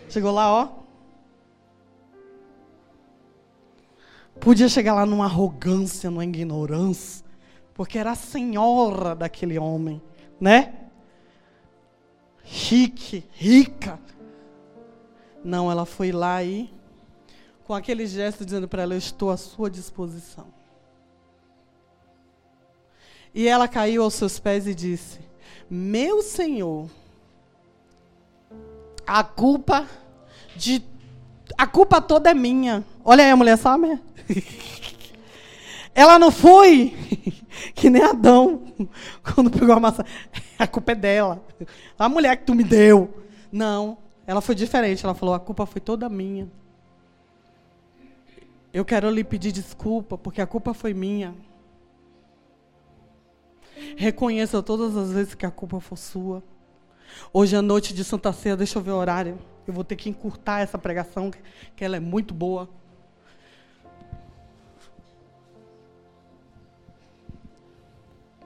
Chegou 0.08 0.32
lá, 0.32 0.52
ó. 0.52 0.81
Podia 4.42 4.68
chegar 4.68 4.92
lá 4.94 5.06
numa 5.06 5.26
arrogância, 5.26 6.10
numa 6.10 6.24
ignorância, 6.24 7.24
porque 7.74 7.96
era 7.96 8.10
a 8.10 8.16
senhora 8.16 9.14
daquele 9.14 9.56
homem, 9.56 10.02
né? 10.40 10.74
Chique, 12.42 13.24
rica. 13.34 14.00
Não, 15.44 15.70
ela 15.70 15.86
foi 15.86 16.10
lá 16.10 16.42
e, 16.42 16.68
com 17.62 17.72
aquele 17.72 18.04
gesto, 18.04 18.44
dizendo 18.44 18.66
para 18.66 18.82
ela: 18.82 18.94
Eu 18.94 18.98
estou 18.98 19.30
à 19.30 19.36
sua 19.36 19.70
disposição. 19.70 20.46
E 23.32 23.46
ela 23.46 23.68
caiu 23.68 24.02
aos 24.02 24.14
seus 24.14 24.40
pés 24.40 24.66
e 24.66 24.74
disse: 24.74 25.20
Meu 25.70 26.20
Senhor, 26.20 26.90
a 29.06 29.22
culpa 29.22 29.86
de 30.56 30.82
a 31.56 31.66
culpa 31.66 32.00
toda 32.00 32.30
é 32.30 32.34
minha. 32.34 32.84
Olha 33.04 33.22
aí 33.22 33.30
a 33.30 33.36
mulher 33.36 33.56
sabe? 33.56 34.00
Ela 35.94 36.18
não 36.18 36.30
foi 36.30 36.96
que 37.74 37.90
nem 37.90 38.02
Adão 38.02 38.62
quando 39.22 39.50
pegou 39.50 39.74
a 39.74 39.80
maçã. 39.80 40.04
A 40.58 40.66
culpa 40.66 40.92
é 40.92 40.94
dela. 40.94 41.44
A 41.98 42.08
mulher 42.08 42.36
que 42.36 42.44
tu 42.44 42.54
me 42.54 42.64
deu. 42.64 43.12
Não, 43.50 43.98
ela 44.26 44.40
foi 44.40 44.54
diferente. 44.54 45.04
Ela 45.04 45.14
falou: 45.14 45.34
a 45.34 45.40
culpa 45.40 45.66
foi 45.66 45.80
toda 45.80 46.08
minha. 46.08 46.50
Eu 48.72 48.86
quero 48.86 49.10
lhe 49.10 49.22
pedir 49.22 49.52
desculpa 49.52 50.16
porque 50.16 50.40
a 50.40 50.46
culpa 50.46 50.72
foi 50.72 50.94
minha. 50.94 51.34
Reconheça 53.96 54.62
todas 54.62 54.96
as 54.96 55.12
vezes 55.12 55.34
que 55.34 55.44
a 55.44 55.50
culpa 55.50 55.78
for 55.78 55.96
sua. 55.96 56.42
Hoje 57.32 57.54
à 57.54 57.60
noite 57.60 57.92
de 57.92 58.02
Santa 58.02 58.32
Ceia, 58.32 58.56
deixa 58.56 58.78
eu 58.78 58.82
ver 58.82 58.92
o 58.92 58.96
horário. 58.96 59.38
Eu 59.66 59.74
vou 59.74 59.84
ter 59.84 59.96
que 59.96 60.08
encurtar 60.08 60.60
essa 60.60 60.78
pregação, 60.78 61.30
que 61.76 61.84
ela 61.84 61.96
é 61.96 62.00
muito 62.00 62.32
boa. 62.32 62.68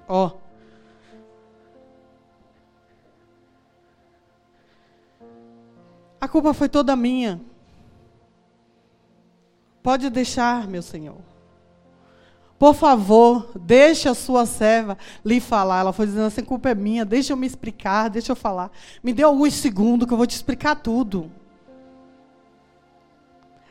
Ó. 0.08 0.32
A 6.20 6.28
culpa 6.28 6.54
foi 6.54 6.68
toda 6.68 6.96
minha. 6.96 7.40
Pode 9.82 10.10
deixar, 10.10 10.66
meu 10.66 10.82
Senhor. 10.82 11.18
Por 12.58 12.74
favor, 12.74 13.50
deixe 13.54 14.08
a 14.08 14.14
sua 14.14 14.46
serva 14.46 14.96
lhe 15.24 15.40
falar. 15.40 15.80
Ela 15.80 15.92
foi 15.92 16.06
dizendo 16.06 16.26
assim: 16.26 16.42
culpa 16.42 16.70
é 16.70 16.74
minha, 16.74 17.04
deixa 17.04 17.32
eu 17.32 17.36
me 17.36 17.46
explicar, 17.46 18.08
deixa 18.08 18.32
eu 18.32 18.36
falar. 18.36 18.70
Me 19.02 19.12
dê 19.12 19.22
alguns 19.22 19.54
segundos 19.54 20.08
que 20.08 20.12
eu 20.12 20.16
vou 20.16 20.26
te 20.26 20.34
explicar 20.34 20.76
tudo. 20.76 21.30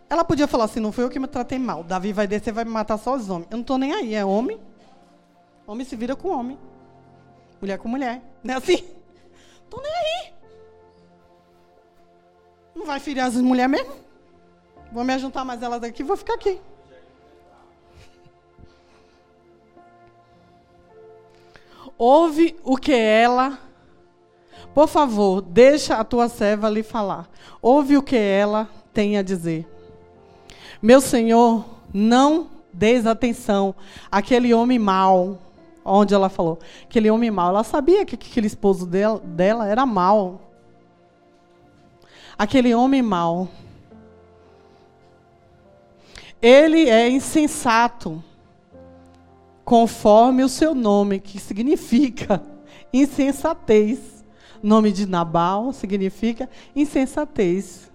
Ela 0.08 0.24
podia 0.24 0.48
falar 0.48 0.66
assim: 0.66 0.80
não 0.80 0.92
foi 0.92 1.04
eu 1.04 1.10
que 1.10 1.20
me 1.20 1.28
tratei 1.28 1.58
mal. 1.58 1.84
Davi 1.84 2.14
vai 2.14 2.28
descer 2.28 2.54
vai 2.54 2.64
me 2.64 2.72
matar 2.72 2.98
só 2.98 3.16
os 3.16 3.30
homens. 3.30 3.48
Eu 3.50 3.58
não 3.58 3.62
estou 3.62 3.78
nem 3.78 3.94
aí, 3.94 4.14
é 4.14 4.24
homem. 4.24 4.60
Homem 5.68 5.86
se 5.86 5.96
vira 5.96 6.16
com 6.16 6.30
homem. 6.30 6.58
Mulher 7.60 7.78
com 7.78 7.88
mulher. 7.88 8.22
Não 8.44 8.54
é 8.54 8.58
assim? 8.58 8.86
Estou 9.64 9.82
nem 9.82 9.94
aí. 9.94 10.34
Não 12.76 12.86
vai 12.86 13.00
ferir 13.00 13.22
as 13.22 13.36
mulheres 13.36 13.72
mesmo? 13.72 13.94
Vou 14.92 15.04
me 15.04 15.14
ajuntar 15.14 15.44
mais 15.44 15.62
elas 15.62 15.84
aqui 15.84 16.04
vou 16.04 16.16
ficar 16.16 16.36
aqui. 16.36 16.60
ouve 21.98 22.56
o 22.64 22.78
que 22.78 22.94
ela. 22.94 23.60
Por 24.74 24.88
favor, 24.88 25.42
deixa 25.42 25.96
a 25.96 26.04
tua 26.04 26.28
serva 26.28 26.70
lhe 26.70 26.84
falar. 26.84 27.30
Ouve 27.62 27.98
o 27.98 28.04
que 28.04 28.18
ela 28.18 28.70
tem 28.94 29.18
a 29.18 29.22
dizer. 29.22 29.68
Meu 30.82 31.00
Senhor, 31.00 31.66
não 31.94 32.50
deis 32.74 33.06
atenção 33.06 33.74
àquele 34.12 34.54
homem 34.54 34.78
mau. 34.78 35.40
Onde 35.88 36.16
ela 36.16 36.30
falou, 36.30 36.58
aquele 36.84 37.12
homem 37.12 37.30
mau. 37.30 37.50
Ela 37.50 37.64
sabia 37.64 38.04
que 38.04 38.16
aquele 38.16 38.48
esposo 38.48 38.88
dela, 38.88 39.20
dela 39.20 39.68
era 39.68 39.86
mau. 39.86 40.42
Aquele 42.36 42.74
homem 42.74 43.04
mau. 43.04 43.48
Ele 46.42 46.90
é 46.90 47.08
insensato 47.08 48.24
conforme 49.64 50.44
o 50.44 50.50
seu 50.50 50.74
nome, 50.74 51.20
que 51.20 51.40
significa 51.40 52.42
insensatez. 52.92 54.26
Nome 54.62 54.92
de 54.92 55.06
Nabal 55.06 55.72
significa 55.72 56.50
insensatez. 56.76 57.92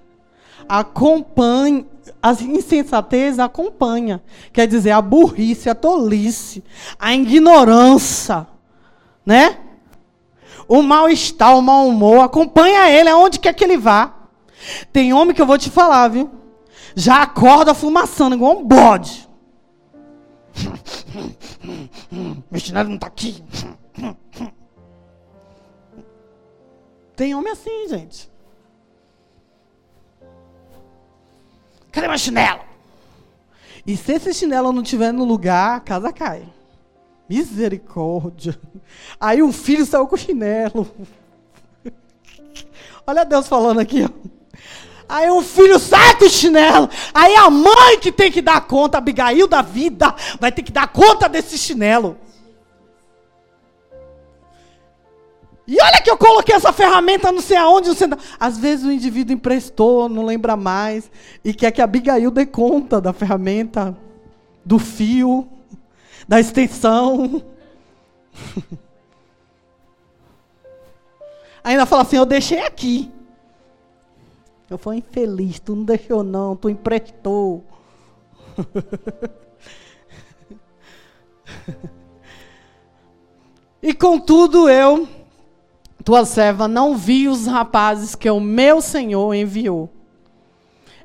Acompanhe, 0.68 1.86
a 2.22 2.32
insensatez 2.32 3.38
acompanha. 3.38 4.22
Quer 4.52 4.66
dizer, 4.66 4.90
a 4.90 5.00
burrice, 5.02 5.68
a 5.68 5.74
tolice, 5.74 6.64
a 6.98 7.14
ignorância, 7.14 8.46
né? 9.24 9.58
O 10.68 10.82
mal-estar, 10.82 11.56
o 11.56 11.62
mau 11.62 11.88
humor, 11.88 12.20
acompanha 12.20 12.90
ele 12.90 13.08
aonde 13.08 13.38
quer 13.38 13.52
que 13.52 13.64
ele 13.64 13.76
vá. 13.76 14.14
Tem 14.92 15.12
homem 15.12 15.34
que 15.34 15.42
eu 15.42 15.46
vou 15.46 15.58
te 15.58 15.70
falar, 15.70 16.08
viu? 16.08 16.30
Já 16.94 17.22
acorda 17.22 17.74
fumaçando 17.74 18.34
igual 18.36 18.58
um 18.58 18.64
bode. 18.64 19.28
Meu 22.50 22.60
chinelo 22.60 22.88
não 22.88 22.96
está 22.96 23.06
aqui. 23.06 23.42
Tem 27.16 27.34
homem 27.34 27.52
assim, 27.52 27.88
gente. 27.88 28.30
Cadê 31.92 32.08
meu 32.08 32.18
chinelo? 32.18 32.60
E 33.86 33.96
se 33.96 34.12
esse 34.12 34.32
chinelo 34.34 34.72
não 34.72 34.82
estiver 34.82 35.12
no 35.12 35.24
lugar, 35.24 35.76
a 35.76 35.80
casa 35.80 36.12
cai. 36.12 36.44
Misericórdia. 37.28 38.58
Aí 39.20 39.42
um 39.42 39.52
filho 39.52 39.86
saiu 39.86 40.06
com 40.06 40.14
o 40.14 40.18
chinelo. 40.18 40.88
Olha 43.06 43.24
Deus 43.24 43.48
falando 43.48 43.80
aqui. 43.80 44.06
Aí 45.08 45.28
o 45.28 45.42
filho 45.42 45.78
sai 45.78 46.14
do 46.16 46.28
chinelo. 46.28 46.88
Aí 47.12 47.34
a 47.34 47.50
mãe 47.50 47.98
que 48.00 48.12
tem 48.12 48.30
que 48.30 48.40
dar 48.40 48.60
conta, 48.60 48.98
Abigail 48.98 49.48
da 49.48 49.62
vida, 49.62 50.14
vai 50.38 50.52
ter 50.52 50.62
que 50.62 50.70
dar 50.70 50.86
conta 50.88 51.28
desse 51.28 51.58
chinelo. 51.58 52.16
E 55.70 55.76
olha 55.80 56.02
que 56.02 56.10
eu 56.10 56.18
coloquei 56.18 56.52
essa 56.52 56.72
ferramenta 56.72 57.30
não 57.30 57.40
sei 57.40 57.56
aonde, 57.56 57.90
não 57.90 57.94
sei 57.94 58.08
Às 58.40 58.58
vezes 58.58 58.84
o 58.84 58.90
indivíduo 58.90 59.32
emprestou, 59.32 60.08
não 60.08 60.26
lembra 60.26 60.56
mais, 60.56 61.08
e 61.44 61.54
quer 61.54 61.70
que 61.70 61.80
a 61.80 61.84
Abigail 61.84 62.32
dê 62.32 62.44
conta 62.44 63.00
da 63.00 63.12
ferramenta, 63.12 63.96
do 64.64 64.80
fio, 64.80 65.46
da 66.26 66.40
extensão. 66.40 67.40
Ainda 71.62 71.86
fala 71.86 72.02
assim, 72.02 72.16
eu 72.16 72.26
deixei 72.26 72.66
aqui. 72.66 73.08
Eu 74.68 74.76
fui 74.76 74.96
infeliz, 74.96 75.60
tu 75.60 75.76
não 75.76 75.84
deixou 75.84 76.24
não, 76.24 76.56
tu 76.56 76.68
emprestou. 76.68 77.64
e 83.80 83.94
contudo 83.94 84.68
eu, 84.68 85.19
tua 86.04 86.24
serva, 86.24 86.66
não 86.66 86.96
vi 86.96 87.28
os 87.28 87.46
rapazes 87.46 88.14
que 88.14 88.30
o 88.30 88.40
meu 88.40 88.80
Senhor 88.80 89.34
enviou. 89.34 89.90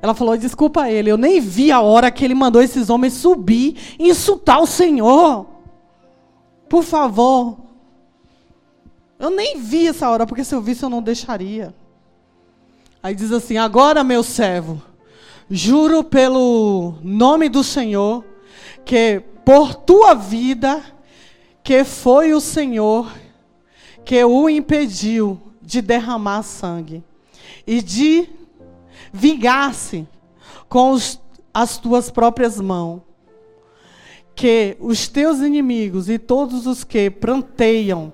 Ela 0.00 0.14
falou: 0.14 0.36
desculpa 0.36 0.90
ele, 0.90 1.10
eu 1.10 1.16
nem 1.16 1.40
vi 1.40 1.70
a 1.72 1.80
hora 1.80 2.10
que 2.10 2.24
ele 2.24 2.34
mandou 2.34 2.62
esses 2.62 2.90
homens 2.90 3.14
subir 3.14 3.76
e 3.98 4.08
insultar 4.08 4.60
o 4.60 4.66
Senhor. 4.66 5.46
Por 6.68 6.82
favor. 6.82 7.58
Eu 9.18 9.30
nem 9.30 9.58
vi 9.58 9.88
essa 9.88 10.10
hora, 10.10 10.26
porque 10.26 10.44
se 10.44 10.54
eu 10.54 10.60
visse 10.60 10.82
eu 10.82 10.90
não 10.90 11.02
deixaria. 11.02 11.74
Aí 13.02 13.14
diz 13.14 13.32
assim: 13.32 13.56
Agora, 13.56 14.04
meu 14.04 14.22
servo, 14.22 14.82
juro 15.50 16.04
pelo 16.04 16.94
nome 17.02 17.48
do 17.48 17.64
Senhor, 17.64 18.24
que 18.84 19.22
por 19.44 19.74
tua 19.74 20.14
vida, 20.14 20.82
que 21.62 21.84
foi 21.84 22.34
o 22.34 22.40
Senhor 22.40 23.10
que 24.06 24.24
o 24.24 24.48
impediu 24.48 25.38
de 25.60 25.82
derramar 25.82 26.44
sangue 26.44 27.02
e 27.66 27.82
de 27.82 28.30
vingar-se 29.12 30.06
com 30.68 30.92
os, 30.92 31.20
as 31.52 31.76
tuas 31.76 32.08
próprias 32.08 32.60
mãos, 32.60 33.02
que 34.36 34.76
os 34.78 35.08
teus 35.08 35.40
inimigos 35.40 36.08
e 36.08 36.20
todos 36.20 36.68
os 36.68 36.84
que 36.84 37.10
pranteiam 37.10 38.12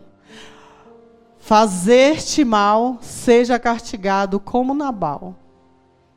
fazer-te 1.39 2.43
mal 2.43 2.97
seja 3.03 3.59
castigado 3.59 4.41
como 4.41 4.73
Nabal. 4.73 5.37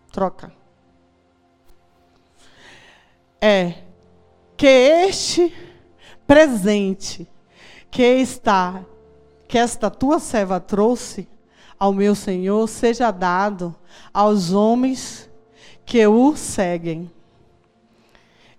Troca. 0.09 0.53
É 3.41 3.73
que 4.55 4.67
este 4.67 5.53
presente 6.25 7.27
que 7.91 8.03
está, 8.03 8.85
que 9.47 9.57
esta 9.57 9.89
tua 9.89 10.19
serva 10.19 10.59
trouxe 10.59 11.27
ao 11.79 11.93
meu 11.93 12.15
Senhor, 12.15 12.67
seja 12.67 13.11
dado 13.11 13.75
aos 14.13 14.51
homens 14.51 15.29
que 15.85 16.05
o 16.07 16.35
seguem. 16.35 17.11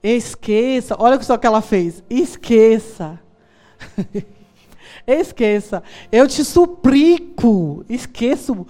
Esqueça, 0.02 0.94
olha 0.98 1.20
só 1.22 1.34
o 1.34 1.38
que 1.38 1.46
ela 1.46 1.60
fez. 1.60 2.02
Esqueça. 2.08 3.20
Esqueça. 5.06 5.82
Eu 6.12 6.28
te 6.28 6.44
suplico. 6.44 7.84
Esqueço, 7.88 8.66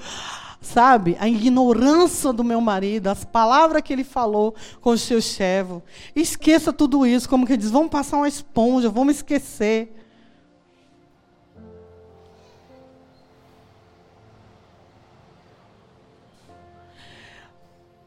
sabe, 0.61 1.17
a 1.21 1.29
ignorância 1.29 2.33
do 2.33 2.43
meu 2.43 2.61
marido, 2.61 3.09
as 3.09 3.25
palavras 3.25 3.83
que 3.83 3.93
ele 3.93 4.05
falou 4.05 4.55
com 4.81 4.91
o 4.91 4.99
seu 4.99 5.21
chefe. 5.21 5.83
Esqueça 6.15 6.73
tudo 6.73 7.07
isso. 7.07 7.29
Como 7.29 7.47
que 7.47 7.57
diz, 7.57 7.71
vamos 7.71 7.91
passar 7.91 8.17
uma 8.17 8.29
esponja, 8.29 8.89
vamos 8.89 9.17
esquecer. 9.17 10.06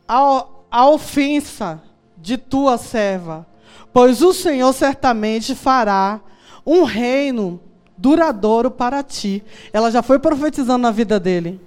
A, 0.09 0.45
a 0.71 0.89
ofensa 0.89 1.81
de 2.17 2.35
tua 2.35 2.79
serva, 2.79 3.45
pois 3.93 4.23
o 4.23 4.33
Senhor 4.33 4.73
certamente 4.73 5.53
fará 5.53 6.19
um 6.65 6.83
reino 6.83 7.61
duradouro 7.97 8.71
para 8.71 9.03
ti. 9.03 9.43
Ela 9.71 9.91
já 9.91 10.01
foi 10.01 10.17
profetizando 10.17 10.79
na 10.79 10.91
vida 10.91 11.19
dele. 11.19 11.61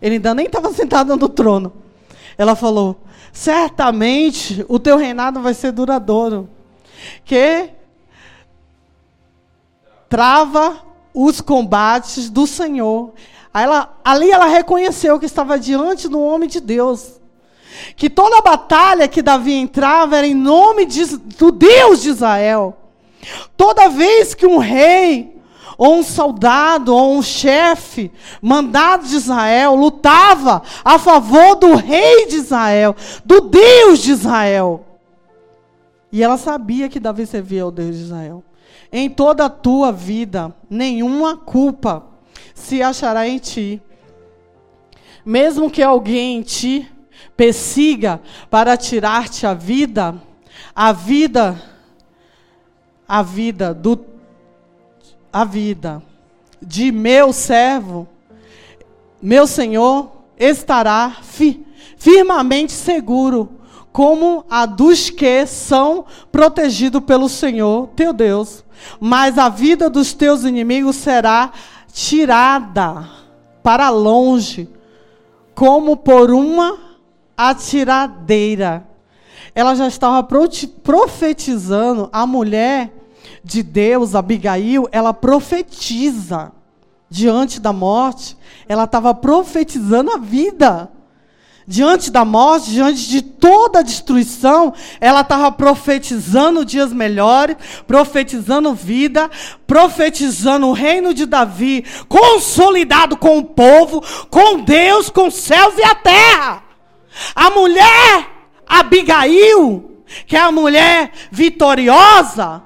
Ele 0.00 0.16
ainda 0.16 0.34
nem 0.34 0.46
estava 0.46 0.70
sentado 0.74 1.16
no 1.16 1.28
trono. 1.28 1.72
Ela 2.36 2.54
falou: 2.54 3.00
certamente 3.32 4.64
o 4.68 4.78
teu 4.78 4.96
reinado 4.96 5.40
vai 5.40 5.54
ser 5.54 5.72
duradouro. 5.72 6.48
Que 7.24 7.70
trava 10.08 10.80
os 11.12 11.40
combates 11.40 12.30
do 12.30 12.46
Senhor. 12.46 13.12
Ela, 13.52 13.96
ali 14.04 14.30
ela 14.30 14.46
reconheceu 14.46 15.18
que 15.18 15.26
estava 15.26 15.58
diante 15.58 16.08
do 16.08 16.20
homem 16.20 16.48
de 16.48 16.60
Deus. 16.60 17.20
Que 17.96 18.08
toda 18.08 18.40
batalha 18.40 19.08
que 19.08 19.22
Davi 19.22 19.54
entrava 19.54 20.16
era 20.16 20.26
em 20.26 20.34
nome 20.34 20.84
de, 20.84 21.16
do 21.16 21.50
Deus 21.50 22.02
de 22.02 22.10
Israel. 22.10 22.76
Toda 23.56 23.88
vez 23.88 24.34
que 24.34 24.46
um 24.46 24.58
rei 24.58 25.34
ou 25.76 25.96
um 25.96 26.02
soldado, 26.02 26.94
ou 26.94 27.16
um 27.16 27.22
chefe, 27.22 28.10
mandado 28.40 29.06
de 29.06 29.16
Israel, 29.16 29.74
lutava 29.74 30.62
a 30.84 30.98
favor 30.98 31.56
do 31.56 31.74
rei 31.74 32.26
de 32.26 32.36
Israel, 32.36 32.94
do 33.24 33.40
Deus 33.40 34.00
de 34.00 34.12
Israel. 34.12 34.84
E 36.12 36.22
ela 36.22 36.36
sabia 36.36 36.88
que 36.88 37.00
Davi 37.00 37.26
servia 37.26 37.64
ao 37.64 37.72
Deus 37.72 37.96
de 37.96 38.04
Israel. 38.04 38.44
Em 38.92 39.10
toda 39.10 39.46
a 39.46 39.50
tua 39.50 39.90
vida, 39.90 40.54
nenhuma 40.70 41.36
culpa 41.36 42.04
se 42.54 42.80
achará 42.80 43.26
em 43.26 43.38
ti. 43.38 43.82
Mesmo 45.26 45.68
que 45.68 45.82
alguém 45.82 46.42
te 46.42 46.88
persiga 47.36 48.20
para 48.50 48.76
tirar-te 48.76 49.46
a 49.46 49.54
vida, 49.54 50.14
a 50.74 50.92
vida, 50.92 51.60
a 53.06 53.22
vida 53.22 53.74
do 53.74 54.04
a 55.32 55.44
vida 55.44 56.00
de 56.64 56.90
meu 56.90 57.32
servo, 57.32 58.08
meu 59.20 59.46
Senhor, 59.46 60.10
estará 60.38 61.16
fi, 61.22 61.64
firmemente 61.96 62.72
seguro, 62.72 63.50
como 63.92 64.44
a 64.50 64.66
dos 64.66 65.10
que 65.10 65.46
são 65.46 66.04
protegidos 66.32 67.02
pelo 67.02 67.28
Senhor, 67.28 67.88
teu 67.94 68.12
Deus. 68.12 68.64
Mas 68.98 69.38
a 69.38 69.48
vida 69.48 69.88
dos 69.88 70.12
teus 70.12 70.44
inimigos 70.44 70.96
será 70.96 71.52
tirada 71.92 73.08
para 73.62 73.88
longe, 73.88 74.68
como 75.54 75.96
por 75.96 76.30
uma 76.30 76.78
atiradeira. 77.36 78.86
Ela 79.54 79.74
já 79.74 79.86
estava 79.86 80.22
profetizando 80.82 82.08
a 82.12 82.26
mulher 82.26 82.92
de 83.42 83.62
Deus, 83.62 84.14
Abigail, 84.14 84.88
ela 84.90 85.12
profetiza 85.12 86.52
diante 87.08 87.60
da 87.60 87.72
morte, 87.72 88.36
ela 88.66 88.84
estava 88.84 89.14
profetizando 89.14 90.10
a 90.10 90.18
vida. 90.18 90.90
Diante 91.66 92.10
da 92.10 92.26
morte, 92.26 92.72
diante 92.72 93.08
de 93.08 93.22
toda 93.22 93.78
a 93.78 93.82
destruição, 93.82 94.74
ela 95.00 95.22
estava 95.22 95.50
profetizando 95.50 96.64
dias 96.64 96.92
melhores, 96.92 97.56
profetizando 97.86 98.74
vida, 98.74 99.30
profetizando 99.66 100.66
o 100.66 100.72
reino 100.72 101.14
de 101.14 101.24
Davi, 101.24 101.82
consolidado 102.06 103.16
com 103.16 103.38
o 103.38 103.44
povo, 103.44 104.02
com 104.28 104.60
Deus, 104.60 105.08
com 105.08 105.28
os 105.28 105.34
céus 105.34 105.78
e 105.78 105.82
a 105.82 105.94
terra. 105.94 106.63
A 107.34 107.50
mulher 107.50 108.28
Abigail, 108.66 110.02
que 110.26 110.36
é 110.36 110.40
a 110.40 110.52
mulher 110.52 111.12
vitoriosa, 111.30 112.62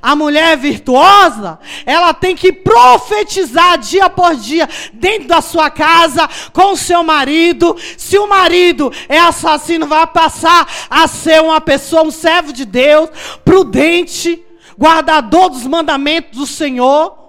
a 0.00 0.16
mulher 0.16 0.56
virtuosa, 0.56 1.58
ela 1.84 2.14
tem 2.14 2.34
que 2.34 2.52
profetizar 2.52 3.78
dia 3.78 4.08
por 4.08 4.34
dia 4.36 4.68
dentro 4.92 5.28
da 5.28 5.40
sua 5.40 5.70
casa 5.70 6.28
com 6.52 6.72
o 6.72 6.76
seu 6.76 7.02
marido. 7.02 7.76
Se 7.96 8.18
o 8.18 8.26
marido 8.26 8.92
é 9.08 9.18
assassino, 9.18 9.86
vai 9.86 10.06
passar 10.06 10.66
a 10.88 11.06
ser 11.06 11.42
uma 11.42 11.60
pessoa, 11.60 12.02
um 12.02 12.10
servo 12.10 12.52
de 12.52 12.64
Deus, 12.64 13.10
prudente, 13.44 14.42
guardador 14.78 15.50
dos 15.50 15.66
mandamentos 15.66 16.38
do 16.38 16.46
Senhor. 16.46 17.21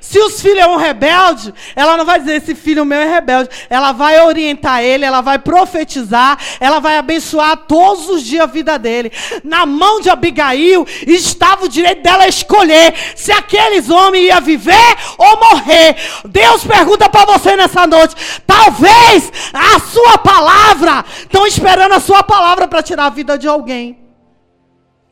Se 0.00 0.18
os 0.18 0.40
filhos 0.40 0.58
é 0.58 0.66
um 0.66 0.76
rebelde, 0.76 1.52
ela 1.76 1.96
não 1.96 2.04
vai 2.04 2.18
dizer 2.18 2.36
esse 2.36 2.54
filho 2.54 2.84
meu 2.84 2.98
é 2.98 3.12
rebelde. 3.12 3.50
Ela 3.68 3.92
vai 3.92 4.20
orientar 4.22 4.82
ele, 4.82 5.04
ela 5.04 5.20
vai 5.20 5.38
profetizar, 5.38 6.38
ela 6.58 6.80
vai 6.80 6.96
abençoar 6.96 7.56
todos 7.68 8.08
os 8.08 8.22
dias 8.22 8.44
a 8.44 8.46
vida 8.46 8.78
dele. 8.78 9.12
Na 9.44 9.66
mão 9.66 10.00
de 10.00 10.08
Abigail 10.08 10.86
estava 11.06 11.66
o 11.66 11.68
direito 11.68 12.02
dela 12.02 12.26
escolher 12.26 12.94
se 13.14 13.30
aqueles 13.30 13.90
homens 13.90 14.26
iam 14.26 14.40
viver 14.40 14.96
ou 15.18 15.38
morrer. 15.38 15.96
Deus 16.24 16.64
pergunta 16.64 17.08
para 17.08 17.32
você 17.32 17.54
nessa 17.54 17.86
noite: 17.86 18.16
talvez 18.46 19.30
a 19.52 19.78
sua 19.80 20.18
palavra, 20.18 21.04
estão 21.20 21.46
esperando 21.46 21.92
a 21.92 22.00
sua 22.00 22.22
palavra 22.22 22.66
para 22.66 22.82
tirar 22.82 23.06
a 23.06 23.10
vida 23.10 23.36
de 23.38 23.46
alguém 23.46 24.09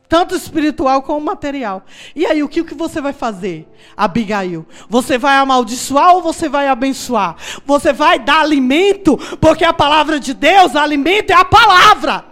tanto 0.09 0.35
espiritual 0.35 1.03
como 1.03 1.23
material. 1.23 1.83
E 2.15 2.25
aí, 2.25 2.41
o 2.41 2.49
que, 2.49 2.61
o 2.61 2.65
que 2.65 2.73
você 2.73 2.99
vai 2.99 3.13
fazer, 3.13 3.67
Abigail? 3.95 4.65
Você 4.89 5.19
vai 5.19 5.37
amaldiçoar 5.37 6.15
ou 6.15 6.23
você 6.23 6.49
vai 6.49 6.67
abençoar? 6.67 7.35
Você 7.63 7.93
vai 7.93 8.17
dar 8.17 8.41
alimento, 8.41 9.15
porque 9.39 9.63
a 9.63 9.71
palavra 9.71 10.19
de 10.19 10.33
Deus, 10.33 10.75
alimento 10.75 11.29
é 11.29 11.35
a 11.35 11.45
palavra. 11.45 12.25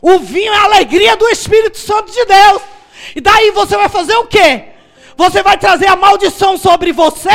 O 0.00 0.18
vinho 0.20 0.50
é 0.50 0.56
a 0.56 0.64
alegria 0.64 1.16
do 1.16 1.28
Espírito 1.28 1.76
Santo 1.76 2.10
de 2.10 2.24
Deus. 2.24 2.62
E 3.14 3.20
daí 3.20 3.50
você 3.50 3.76
vai 3.76 3.90
fazer 3.90 4.16
o 4.16 4.26
quê? 4.26 4.64
Você 5.18 5.42
vai 5.42 5.58
trazer 5.58 5.88
a 5.88 5.96
maldição 5.96 6.56
sobre 6.56 6.92
você, 6.92 7.28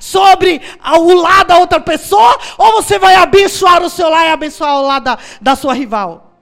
sobre 0.00 0.60
o 0.98 1.14
lado 1.14 1.48
da 1.48 1.58
outra 1.58 1.78
pessoa, 1.78 2.36
ou 2.58 2.82
você 2.82 2.98
vai 2.98 3.14
abençoar 3.14 3.80
o 3.80 3.90
seu 3.90 4.08
lar 4.08 4.26
e 4.26 4.30
abençoar 4.30 4.76
o 4.80 4.86
lado 4.86 5.04
da, 5.04 5.18
da 5.40 5.56
sua 5.56 5.72
rival? 5.72 6.32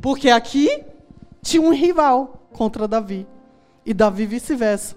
Porque 0.00 0.30
aqui 0.30 0.89
tinha 1.42 1.62
um 1.62 1.72
rival 1.72 2.46
contra 2.52 2.88
Davi. 2.88 3.26
E 3.84 3.94
Davi 3.94 4.26
vice-versa. 4.26 4.96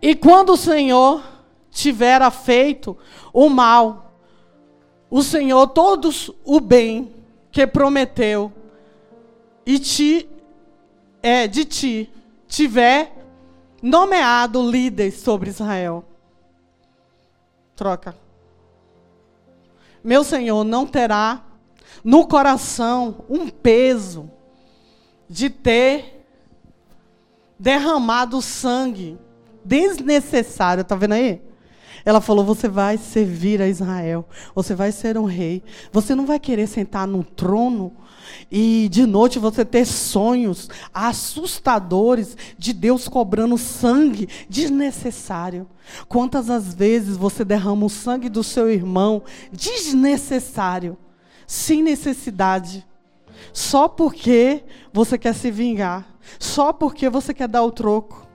E 0.00 0.14
quando 0.14 0.50
o 0.50 0.56
Senhor 0.56 1.22
tivera 1.70 2.30
feito 2.30 2.96
o 3.32 3.48
mal, 3.48 4.12
o 5.10 5.22
Senhor 5.22 5.66
todos 5.68 6.30
o 6.44 6.60
bem 6.60 7.14
que 7.50 7.66
prometeu 7.66 8.52
e 9.64 9.78
te 9.78 10.28
é 11.22 11.46
de 11.46 11.64
ti 11.64 12.12
tiver 12.46 13.12
nomeado 13.82 14.68
líder 14.70 15.10
sobre 15.10 15.50
Israel. 15.50 16.04
Troca. 17.76 18.16
Meu 20.02 20.24
Senhor 20.24 20.64
não 20.64 20.86
terá 20.86 21.44
no 22.04 22.26
coração 22.26 23.24
um 23.28 23.48
peso 23.48 24.30
de 25.28 25.50
ter 25.50 26.26
derramado 27.58 28.40
sangue 28.40 29.18
desnecessário, 29.64 30.84
tá 30.84 30.94
vendo 30.94 31.12
aí? 31.12 31.42
Ela 32.04 32.20
falou: 32.20 32.44
Você 32.44 32.68
vai 32.68 32.96
servir 32.96 33.60
a 33.60 33.68
Israel, 33.68 34.26
você 34.54 34.74
vai 34.74 34.92
ser 34.92 35.18
um 35.18 35.24
rei. 35.24 35.62
Você 35.92 36.14
não 36.14 36.24
vai 36.24 36.38
querer 36.38 36.66
sentar 36.66 37.06
no 37.06 37.22
trono 37.22 37.92
e 38.50 38.88
de 38.90 39.06
noite 39.06 39.38
você 39.38 39.64
ter 39.64 39.84
sonhos 39.84 40.68
assustadores 40.92 42.36
de 42.58 42.72
Deus 42.72 43.08
cobrando 43.08 43.58
sangue 43.58 44.28
desnecessário. 44.48 45.66
Quantas 46.08 46.48
as 46.50 46.74
vezes 46.74 47.16
você 47.16 47.44
derrama 47.44 47.86
o 47.86 47.90
sangue 47.90 48.28
do 48.28 48.42
seu 48.42 48.70
irmão 48.70 49.22
desnecessário? 49.52 50.96
Sem 51.48 51.82
necessidade, 51.82 52.86
só 53.54 53.88
porque 53.88 54.62
você 54.92 55.16
quer 55.16 55.34
se 55.34 55.50
vingar, 55.50 56.06
só 56.38 56.74
porque 56.74 57.08
você 57.08 57.32
quer 57.32 57.48
dar 57.48 57.64
o 57.64 57.72
troco. 57.72 58.28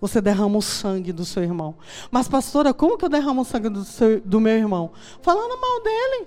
Você 0.00 0.20
derrama 0.20 0.58
o 0.58 0.62
sangue 0.62 1.12
do 1.12 1.24
seu 1.24 1.42
irmão. 1.42 1.76
Mas, 2.10 2.26
pastora, 2.26 2.74
como 2.74 2.98
que 2.98 3.04
eu 3.04 3.08
derramo 3.08 3.42
o 3.42 3.44
sangue 3.44 3.68
do, 3.68 3.84
seu, 3.84 4.20
do 4.22 4.40
meu 4.40 4.56
irmão? 4.56 4.90
Falando 5.22 5.60
mal 5.60 5.82
dele. 5.82 6.26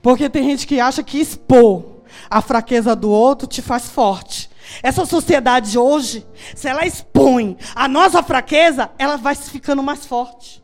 Porque 0.00 0.28
tem 0.28 0.44
gente 0.44 0.66
que 0.66 0.78
acha 0.78 1.02
que 1.02 1.18
expor 1.18 1.84
a 2.30 2.40
fraqueza 2.40 2.94
do 2.94 3.10
outro 3.10 3.48
te 3.48 3.62
faz 3.62 3.88
forte. 3.88 4.50
Essa 4.82 5.04
sociedade 5.04 5.76
hoje, 5.76 6.24
se 6.54 6.68
ela 6.68 6.86
expõe 6.86 7.56
a 7.74 7.88
nossa 7.88 8.22
fraqueza, 8.22 8.90
ela 8.98 9.16
vai 9.16 9.34
ficando 9.34 9.82
mais 9.82 10.06
forte. 10.06 10.61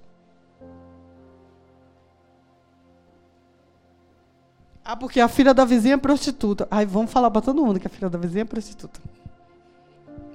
Ah, 4.91 4.97
porque 4.97 5.21
a 5.21 5.29
filha 5.29 5.53
da 5.53 5.67
vizinha 5.67 5.97
é 5.97 5.99
prostituta. 5.99 6.67
Ai, 6.71 6.87
vamos 6.87 7.13
falar 7.13 7.31
para 7.31 7.43
todo 7.43 7.63
mundo 7.63 7.79
que 7.79 7.87
a 7.87 7.91
filha 7.91 8.09
da 8.09 8.17
vizinha 8.17 8.41
é 8.41 8.45
prostituta. 8.47 8.99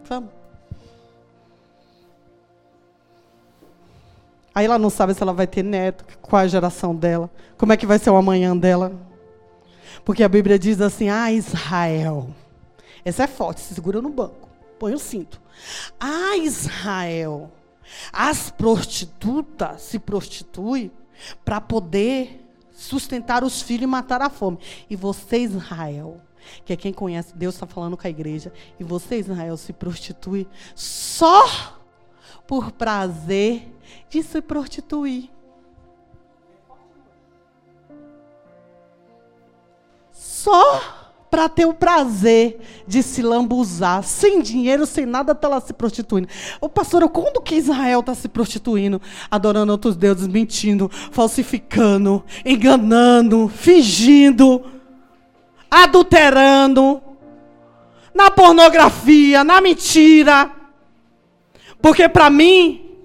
Vamos. 0.08 0.30
Aí 4.54 4.64
ela 4.64 4.78
não 4.78 4.92
sabe 4.92 5.16
se 5.16 5.24
ela 5.24 5.34
vai 5.34 5.48
ter 5.48 5.64
neto, 5.64 6.06
qual 6.22 6.44
a 6.44 6.48
geração 6.48 6.96
dela, 6.96 7.32
como 7.58 7.74
é 7.74 7.78
que 7.78 7.88
vai 7.88 7.98
ser 7.98 8.12
o 8.12 8.16
amanhã 8.16 8.56
dela. 8.56 8.94
Porque 10.06 10.22
a 10.22 10.30
Bíblia 10.30 10.60
diz 10.60 10.80
assim: 10.80 11.10
Ah, 11.10 11.32
Israel. 11.32 12.30
Essa 13.04 13.24
é 13.24 13.28
forte, 13.28 13.60
se 13.60 13.74
segura 13.74 14.04
no 14.04 14.10
banco. 14.10 14.48
Põe 14.78 14.94
o 14.94 15.00
cinto. 15.00 15.42
Ah, 16.00 16.38
Israel. 16.38 17.52
As 18.12 18.52
prostitutas 18.52 19.82
se 19.82 19.98
prostituem 19.98 20.92
para 21.44 21.60
poder 21.60 22.43
sustentar 22.74 23.44
os 23.44 23.62
filhos 23.62 23.84
e 23.84 23.88
matar 23.88 24.22
a 24.22 24.30
fome. 24.30 24.60
E 24.90 24.96
você, 24.96 25.40
Israel, 25.40 26.20
que 26.66 26.74
é 26.74 26.76
quem 26.76 26.92
conhece, 26.92 27.36
Deus 27.36 27.56
está 27.56 27.66
falando 27.68 27.96
com 27.96 28.06
a 28.06 28.10
igreja, 28.10 28.52
e 28.80 28.84
você, 28.84 29.18
Israel, 29.18 29.56
se 29.58 29.72
prostitui 29.72 30.48
só 30.76 31.80
por 32.48 32.72
prazer 32.72 33.74
de 34.10 34.22
se 34.24 34.42
prostituir. 34.42 35.30
Só 40.12 41.03
para 41.34 41.50
ter 41.50 41.66
o 41.66 41.74
prazer 41.74 42.60
de 42.86 43.02
se 43.02 43.24
lambuzar, 43.24 44.04
sem 44.04 44.40
dinheiro, 44.40 44.86
sem 44.86 45.04
nada, 45.04 45.32
está 45.32 45.48
lá 45.48 45.60
se 45.60 45.74
prostituindo. 45.74 46.28
Ô 46.62 46.70
pastor, 46.70 47.10
quando 47.10 47.42
que 47.42 47.56
Israel 47.56 48.02
está 48.02 48.14
se 48.14 48.30
prostituindo, 48.30 49.02
adorando 49.32 49.72
outros 49.72 49.96
deuses, 49.96 50.28
mentindo, 50.28 50.92
falsificando, 51.12 52.24
enganando, 52.46 53.48
fingindo, 53.48 54.64
adulterando, 55.72 57.02
na 58.14 58.30
pornografia, 58.30 59.44
na 59.44 59.60
mentira? 59.60 60.52
Porque 61.82 62.08
para 62.08 62.30
mim, 62.30 62.96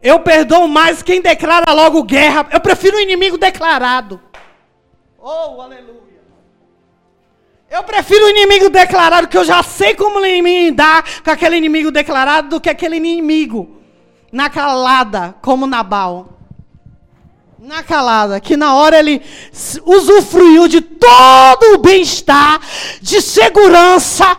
eu 0.00 0.20
perdoo 0.20 0.68
mais 0.68 1.02
quem 1.02 1.20
declara 1.20 1.72
logo 1.72 2.04
guerra. 2.04 2.46
Eu 2.52 2.60
prefiro 2.60 2.96
o 2.96 3.00
inimigo 3.00 3.36
declarado. 3.36 4.20
Oh, 5.18 5.60
aleluia. 5.60 6.05
Eu 7.68 7.82
prefiro 7.82 8.26
o 8.26 8.30
inimigo 8.30 8.70
declarado, 8.70 9.26
que 9.26 9.36
eu 9.36 9.44
já 9.44 9.62
sei 9.62 9.94
como 9.94 10.20
lidar 10.20 11.04
com 11.24 11.30
aquele 11.30 11.56
inimigo 11.56 11.90
declarado, 11.90 12.48
do 12.48 12.60
que 12.60 12.70
aquele 12.70 12.96
inimigo 12.96 13.80
na 14.30 14.48
calada, 14.48 15.34
como 15.42 15.66
Nabal. 15.66 16.28
Na 17.58 17.82
calada, 17.82 18.38
que 18.38 18.56
na 18.56 18.74
hora 18.76 18.98
ele 18.98 19.20
usufruiu 19.84 20.68
de 20.68 20.80
todo 20.80 21.74
o 21.74 21.78
bem-estar, 21.78 22.60
de 23.02 23.20
segurança 23.20 24.38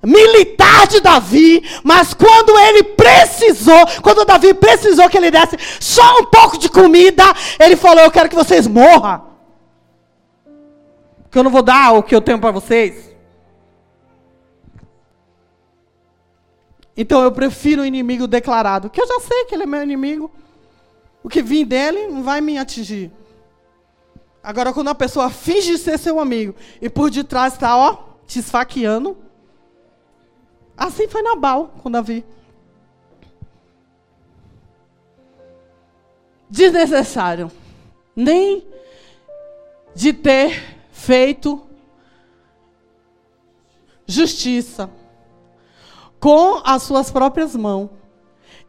militar 0.00 0.86
de 0.86 1.00
Davi, 1.00 1.60
mas 1.82 2.14
quando 2.14 2.56
ele 2.56 2.84
precisou, 2.84 3.84
quando 4.00 4.24
Davi 4.24 4.54
precisou 4.54 5.08
que 5.08 5.16
ele 5.16 5.32
desse 5.32 5.56
só 5.80 6.20
um 6.20 6.26
pouco 6.26 6.56
de 6.56 6.68
comida, 6.68 7.24
ele 7.58 7.74
falou: 7.74 8.04
Eu 8.04 8.10
quero 8.10 8.28
que 8.28 8.36
vocês 8.36 8.68
morram 8.68 9.27
que 11.38 11.40
eu 11.40 11.44
não 11.44 11.52
vou 11.52 11.62
dar 11.62 11.92
o 11.92 12.02
que 12.02 12.12
eu 12.12 12.20
tenho 12.20 12.40
para 12.40 12.50
vocês. 12.50 13.16
Então 16.96 17.22
eu 17.22 17.30
prefiro 17.30 17.82
o 17.82 17.84
inimigo 17.84 18.26
declarado, 18.26 18.90
que 18.90 19.00
eu 19.00 19.06
já 19.06 19.20
sei 19.20 19.44
que 19.44 19.54
ele 19.54 19.62
é 19.62 19.66
meu 19.66 19.80
inimigo. 19.80 20.32
O 21.22 21.28
que 21.28 21.40
vim 21.40 21.64
dele 21.64 22.08
não 22.08 22.24
vai 22.24 22.40
me 22.40 22.58
atingir. 22.58 23.12
Agora, 24.42 24.72
quando 24.72 24.88
a 24.88 24.96
pessoa 24.96 25.30
finge 25.30 25.78
ser 25.78 25.96
seu 25.96 26.18
amigo 26.18 26.56
e 26.82 26.90
por 26.90 27.08
detrás 27.08 27.52
está, 27.52 27.76
ó, 27.76 27.98
te 28.26 28.40
esfaqueando. 28.40 29.16
Assim 30.76 31.06
foi 31.06 31.22
Nabal 31.22 31.72
com 31.84 31.88
Davi. 31.88 32.24
Desnecessário. 36.50 37.48
Nem 38.16 38.66
de 39.94 40.12
ter 40.12 40.77
feito 40.98 41.62
justiça 44.04 44.90
com 46.18 46.60
as 46.64 46.82
suas 46.82 47.10
próprias 47.10 47.54
mãos. 47.54 47.88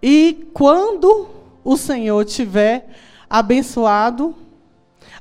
E 0.01 0.47
quando 0.53 1.27
o 1.63 1.75
Senhor 1.75 2.23
tiver 2.23 2.87
abençoado, 3.27 4.35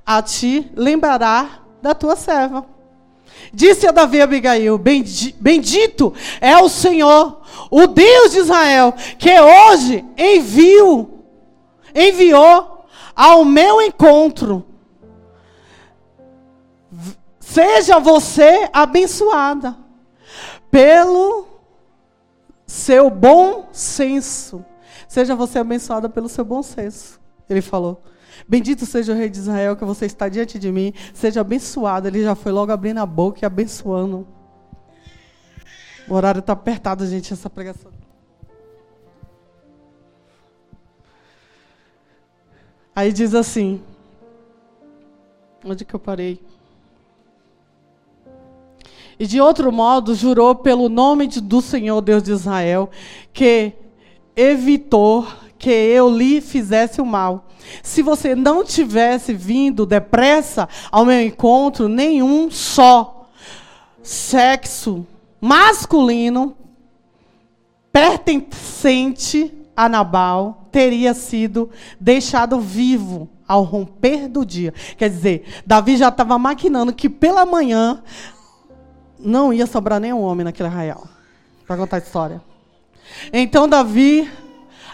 a 0.04 0.22
ti 0.22 0.70
lembrará 0.76 1.62
da 1.80 1.94
tua 1.94 2.14
serva. 2.14 2.66
Disse 3.52 3.86
a 3.86 3.90
Davi 3.90 4.20
a 4.20 4.24
Abigail: 4.24 4.78
Bendito 4.78 6.12
é 6.40 6.56
o 6.58 6.68
Senhor, 6.68 7.40
o 7.70 7.86
Deus 7.86 8.32
de 8.32 8.38
Israel, 8.40 8.92
que 9.18 9.40
hoje 9.40 10.04
enviou, 10.16 11.24
enviou 11.94 12.84
ao 13.16 13.44
meu 13.44 13.80
encontro. 13.80 14.64
Seja 17.48 17.98
você 17.98 18.68
abençoada 18.74 19.74
pelo 20.70 21.48
seu 22.66 23.08
bom 23.08 23.70
senso. 23.72 24.62
Seja 25.08 25.34
você 25.34 25.58
abençoada 25.58 26.10
pelo 26.10 26.28
seu 26.28 26.44
bom 26.44 26.62
senso. 26.62 27.18
Ele 27.48 27.62
falou. 27.62 28.02
Bendito 28.46 28.84
seja 28.84 29.12
o 29.12 29.16
rei 29.16 29.30
de 29.30 29.38
Israel 29.38 29.76
que 29.76 29.84
você 29.84 30.04
está 30.04 30.28
diante 30.28 30.58
de 30.58 30.70
mim. 30.70 30.92
Seja 31.14 31.40
abençoado. 31.40 32.06
Ele 32.06 32.22
já 32.22 32.34
foi 32.34 32.52
logo 32.52 32.70
abrindo 32.70 32.98
a 32.98 33.06
boca 33.06 33.38
e 33.42 33.46
abençoando. 33.46 34.28
O 36.06 36.12
horário 36.12 36.40
está 36.40 36.52
apertado, 36.52 37.06
gente, 37.06 37.32
essa 37.32 37.48
pregação. 37.48 37.90
Aí 42.94 43.10
diz 43.10 43.34
assim. 43.34 43.82
Onde 45.64 45.86
que 45.86 45.94
eu 45.94 46.00
parei? 46.00 46.46
E 49.18 49.26
de 49.26 49.40
outro 49.40 49.72
modo, 49.72 50.14
jurou 50.14 50.54
pelo 50.54 50.88
nome 50.88 51.26
de, 51.26 51.40
do 51.40 51.60
Senhor 51.60 52.00
Deus 52.00 52.22
de 52.22 52.32
Israel, 52.32 52.88
que 53.32 53.72
evitou 54.36 55.26
que 55.58 55.70
eu 55.70 56.08
lhe 56.08 56.40
fizesse 56.40 57.00
o 57.00 57.06
mal. 57.06 57.46
Se 57.82 58.00
você 58.00 58.34
não 58.34 58.64
tivesse 58.64 59.34
vindo 59.34 59.84
depressa 59.84 60.68
ao 60.90 61.04
meu 61.04 61.20
encontro, 61.20 61.88
nenhum 61.88 62.50
só 62.50 63.28
sexo 64.02 65.06
masculino 65.40 66.56
pertencente 67.92 69.52
a 69.76 69.88
Nabal 69.88 70.68
teria 70.70 71.14
sido 71.14 71.70
deixado 72.00 72.60
vivo 72.60 73.28
ao 73.46 73.62
romper 73.62 74.28
do 74.28 74.44
dia. 74.44 74.72
Quer 74.96 75.10
dizer, 75.10 75.44
Davi 75.66 75.96
já 75.96 76.08
estava 76.08 76.38
maquinando 76.38 76.92
que 76.92 77.08
pela 77.08 77.46
manhã 77.46 78.02
não 79.18 79.52
ia 79.52 79.66
sobrar 79.66 80.00
nenhum 80.00 80.20
homem 80.20 80.44
naquele 80.44 80.68
arraial. 80.68 81.06
Para 81.66 81.76
contar 81.76 81.96
a 81.96 82.00
história. 82.00 82.40
Então 83.32 83.68
Davi 83.68 84.30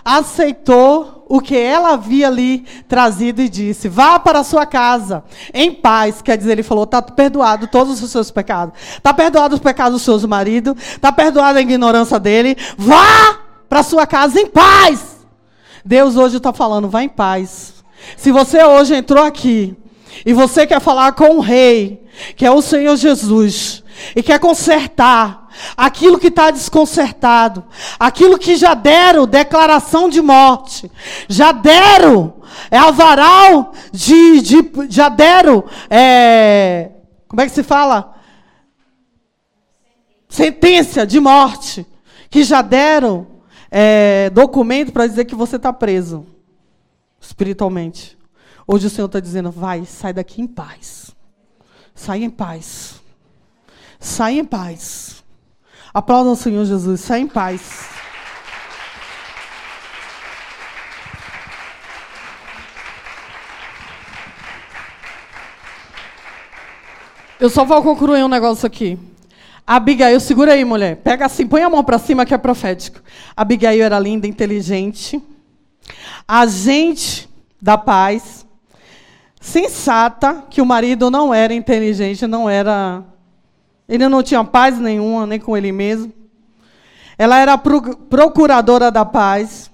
aceitou 0.04 1.24
o 1.28 1.40
que 1.40 1.56
ela 1.56 1.94
havia 1.94 2.28
lhe 2.28 2.64
trazido 2.86 3.40
e 3.40 3.48
disse: 3.48 3.88
Vá 3.88 4.18
para 4.18 4.40
a 4.40 4.44
sua 4.44 4.66
casa 4.66 5.24
em 5.52 5.72
paz. 5.72 6.20
Quer 6.20 6.36
dizer, 6.36 6.52
ele 6.52 6.62
falou: 6.62 6.84
Está 6.84 7.00
perdoado 7.00 7.66
todos 7.66 8.02
os 8.02 8.10
seus 8.10 8.30
pecados. 8.30 8.74
Está 8.96 9.14
perdoado 9.14 9.54
os 9.54 9.60
pecados 9.60 10.02
do 10.02 10.18
seu 10.18 10.28
marido. 10.28 10.76
Está 10.78 11.10
perdoada 11.10 11.58
a 11.58 11.62
ignorância 11.62 12.18
dele. 12.20 12.56
Vá 12.76 13.40
para 13.68 13.80
a 13.80 13.84
sua 13.84 14.06
casa 14.06 14.40
em 14.40 14.46
paz. 14.46 15.26
Deus 15.84 16.16
hoje 16.16 16.36
está 16.36 16.52
falando: 16.52 16.88
Vá 16.88 17.02
em 17.02 17.08
paz. 17.08 17.74
Se 18.16 18.30
você 18.30 18.62
hoje 18.62 18.94
entrou 18.94 19.24
aqui 19.24 19.76
e 20.26 20.32
você 20.32 20.66
quer 20.66 20.80
falar 20.80 21.12
com 21.12 21.36
o 21.36 21.40
rei, 21.40 22.04
que 22.36 22.44
é 22.44 22.50
o 22.50 22.60
Senhor 22.60 22.96
Jesus, 22.96 23.83
e 24.14 24.22
quer 24.22 24.38
consertar 24.38 25.48
aquilo 25.76 26.18
que 26.18 26.28
está 26.28 26.50
desconcertado, 26.50 27.64
aquilo 27.98 28.38
que 28.38 28.56
já 28.56 28.74
deram 28.74 29.26
declaração 29.26 30.08
de 30.08 30.20
morte, 30.20 30.90
já 31.28 31.52
deram 31.52 32.34
é 32.70 32.78
avaral 32.78 33.72
de, 33.92 34.40
de 34.40 34.70
já 34.88 35.08
deram 35.08 35.64
é, 35.90 36.90
como 37.28 37.40
é 37.40 37.46
que 37.46 37.52
se 37.52 37.62
fala 37.62 38.14
sentença 40.28 41.06
de 41.06 41.20
morte, 41.20 41.86
que 42.28 42.42
já 42.42 42.60
deram 42.60 43.26
é, 43.70 44.30
documento 44.30 44.92
para 44.92 45.06
dizer 45.06 45.24
que 45.24 45.34
você 45.34 45.56
está 45.56 45.72
preso 45.72 46.26
espiritualmente. 47.20 48.18
Hoje 48.66 48.86
o 48.86 48.90
Senhor 48.90 49.06
está 49.06 49.20
dizendo: 49.20 49.50
vai, 49.50 49.84
sai 49.84 50.12
daqui 50.12 50.42
em 50.42 50.46
paz, 50.46 51.14
sai 51.94 52.24
em 52.24 52.30
paz. 52.30 53.02
Sai 54.04 54.38
em 54.38 54.44
paz. 54.44 55.24
Aplauda 55.92 56.28
o 56.28 56.36
Senhor 56.36 56.62
Jesus. 56.66 57.00
Sai 57.00 57.20
em 57.20 57.26
paz. 57.26 57.88
Eu 67.40 67.48
só 67.48 67.64
vou 67.64 67.82
concluir 67.82 68.22
um 68.22 68.28
negócio 68.28 68.66
aqui. 68.66 68.98
Abigail, 69.66 70.20
segura 70.20 70.52
aí, 70.52 70.66
mulher. 70.66 70.96
Pega 70.96 71.24
assim, 71.24 71.46
põe 71.46 71.62
a 71.62 71.70
mão 71.70 71.82
para 71.82 71.98
cima 71.98 72.26
que 72.26 72.34
é 72.34 72.38
profético. 72.38 73.00
Abigail 73.34 73.82
era 73.82 73.98
linda, 73.98 74.26
inteligente, 74.26 75.20
agente 76.28 77.26
da 77.60 77.78
paz, 77.78 78.46
sensata, 79.40 80.44
que 80.50 80.60
o 80.60 80.66
marido 80.66 81.10
não 81.10 81.32
era 81.32 81.54
inteligente, 81.54 82.26
não 82.26 82.48
era 82.48 83.02
ele 83.88 84.08
não 84.08 84.22
tinha 84.22 84.42
paz 84.42 84.78
nenhuma, 84.78 85.26
nem 85.26 85.38
com 85.38 85.56
ele 85.56 85.72
mesmo. 85.72 86.12
Ela 87.16 87.38
era 87.38 87.56
procuradora 87.56 88.90
da 88.90 89.04
paz, 89.04 89.70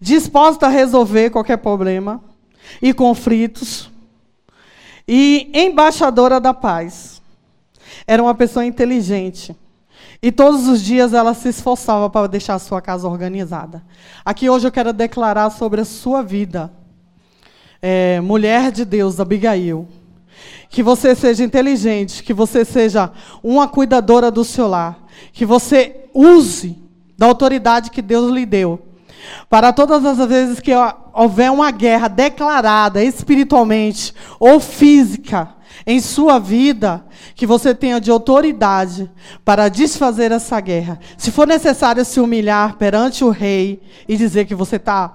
disposta 0.00 0.66
a 0.66 0.70
resolver 0.70 1.30
qualquer 1.30 1.58
problema 1.58 2.22
e 2.80 2.92
conflitos, 2.92 3.90
e 5.06 5.50
embaixadora 5.54 6.40
da 6.40 6.54
paz. 6.54 7.20
Era 8.06 8.22
uma 8.22 8.34
pessoa 8.34 8.64
inteligente. 8.64 9.54
E 10.20 10.30
todos 10.30 10.68
os 10.68 10.80
dias 10.80 11.12
ela 11.12 11.34
se 11.34 11.48
esforçava 11.48 12.08
para 12.08 12.28
deixar 12.28 12.54
a 12.54 12.58
sua 12.58 12.80
casa 12.80 13.08
organizada. 13.08 13.82
Aqui 14.24 14.48
hoje 14.48 14.66
eu 14.66 14.72
quero 14.72 14.92
declarar 14.92 15.50
sobre 15.50 15.80
a 15.80 15.84
sua 15.84 16.22
vida. 16.22 16.72
É, 17.80 18.20
mulher 18.20 18.70
de 18.70 18.84
Deus, 18.84 19.18
Abigail 19.18 19.88
que 20.68 20.82
você 20.82 21.14
seja 21.14 21.44
inteligente, 21.44 22.22
que 22.22 22.32
você 22.32 22.64
seja 22.64 23.10
uma 23.42 23.68
cuidadora 23.68 24.30
do 24.30 24.44
seu 24.44 24.66
lar, 24.66 24.98
que 25.32 25.44
você 25.44 26.06
use 26.14 26.82
da 27.16 27.26
autoridade 27.26 27.90
que 27.90 28.02
Deus 28.02 28.32
lhe 28.32 28.46
deu. 28.46 28.80
Para 29.48 29.72
todas 29.72 30.04
as 30.04 30.26
vezes 30.28 30.60
que 30.60 30.72
houver 31.12 31.50
uma 31.50 31.70
guerra 31.70 32.08
declarada 32.08 33.04
espiritualmente 33.04 34.12
ou 34.40 34.58
física 34.58 35.50
em 35.86 36.00
sua 36.00 36.38
vida, 36.38 37.04
que 37.34 37.46
você 37.46 37.74
tenha 37.74 38.00
de 38.00 38.10
autoridade 38.10 39.10
para 39.44 39.68
desfazer 39.68 40.32
essa 40.32 40.60
guerra. 40.60 40.98
Se 41.16 41.30
for 41.30 41.46
necessário 41.46 42.04
se 42.04 42.20
humilhar 42.20 42.76
perante 42.76 43.24
o 43.24 43.30
rei 43.30 43.82
e 44.08 44.16
dizer 44.16 44.44
que 44.46 44.54
você 44.54 44.76
está 44.76 45.14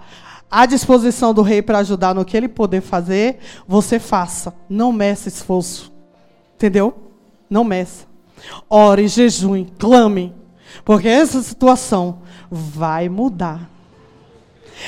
à 0.49 0.65
disposição 0.65 1.33
do 1.33 1.41
rei 1.41 1.61
para 1.61 1.79
ajudar 1.79 2.15
no 2.15 2.25
que 2.25 2.35
ele 2.35 2.47
puder 2.47 2.81
fazer, 2.81 3.39
você 3.67 3.99
faça. 3.99 4.53
Não 4.69 4.91
meça 4.91 5.27
esforço. 5.27 5.91
Entendeu? 6.55 6.93
Não 7.49 7.63
meça. 7.63 8.05
Ore, 8.69 9.07
jejum, 9.07 9.65
clame. 9.77 10.33
Porque 10.83 11.07
essa 11.07 11.41
situação 11.41 12.19
vai 12.49 13.09
mudar. 13.09 13.69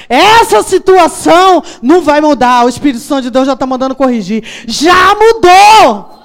Essa 0.08 0.62
situação 0.64 1.64
não 1.82 2.02
vai 2.02 2.22
mudar. 2.22 2.66
O 2.66 2.70
Espírito 2.70 3.02
Santo 3.02 3.24
de 3.24 3.32
Deus 3.32 3.48
já 3.48 3.54
está 3.54 3.66
mandando 3.66 3.96
corrigir. 3.96 4.44
Já 4.68 5.16
mudou. 5.16 6.19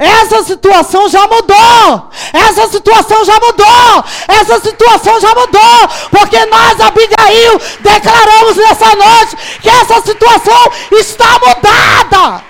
Essa 0.00 0.42
situação 0.42 1.10
já 1.10 1.26
mudou. 1.26 2.10
Essa 2.32 2.66
situação 2.68 3.22
já 3.22 3.34
mudou. 3.34 4.04
Essa 4.26 4.58
situação 4.58 5.20
já 5.20 5.28
mudou. 5.34 5.88
Porque 6.10 6.42
nós, 6.46 6.80
Abigail, 6.80 7.60
declaramos 7.80 8.56
nessa 8.56 8.96
noite 8.96 9.36
que 9.60 9.68
essa 9.68 10.00
situação 10.00 10.72
está 10.92 11.38
mudada. 11.38 12.42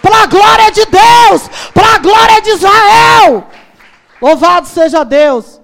Para 0.00 0.22
a 0.22 0.26
glória 0.26 0.72
de 0.72 0.86
Deus. 0.86 1.50
Para 1.74 1.96
a 1.96 1.98
glória 1.98 2.40
de 2.40 2.50
Israel. 2.52 3.46
Louvado 4.22 4.66
seja 4.66 5.04
Deus. 5.04 5.60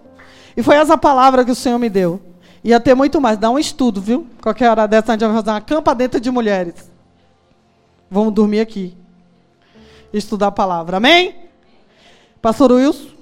E 0.54 0.62
foi 0.62 0.76
essa 0.76 0.98
palavra 0.98 1.42
que 1.42 1.52
o 1.52 1.56
Senhor 1.56 1.78
me 1.78 1.88
deu. 1.88 2.20
Ia 2.62 2.78
ter 2.78 2.94
muito 2.94 3.18
mais. 3.18 3.38
Dá 3.38 3.48
um 3.48 3.58
estudo, 3.58 3.98
viu? 3.98 4.26
Qualquer 4.42 4.70
hora 4.70 4.86
dessa 4.86 5.12
a 5.12 5.14
gente 5.14 5.24
vai 5.24 5.36
fazer 5.36 5.50
uma 5.52 5.60
campa 5.62 5.94
dentro 5.94 6.20
de 6.20 6.30
mulheres. 6.30 6.74
Vamos 8.10 8.34
dormir 8.34 8.60
aqui 8.60 9.03
estudar 10.18 10.48
a 10.48 10.52
palavra. 10.52 10.96
Amém? 10.98 11.34
Pastor 12.40 12.72
Wilson? 12.72 13.13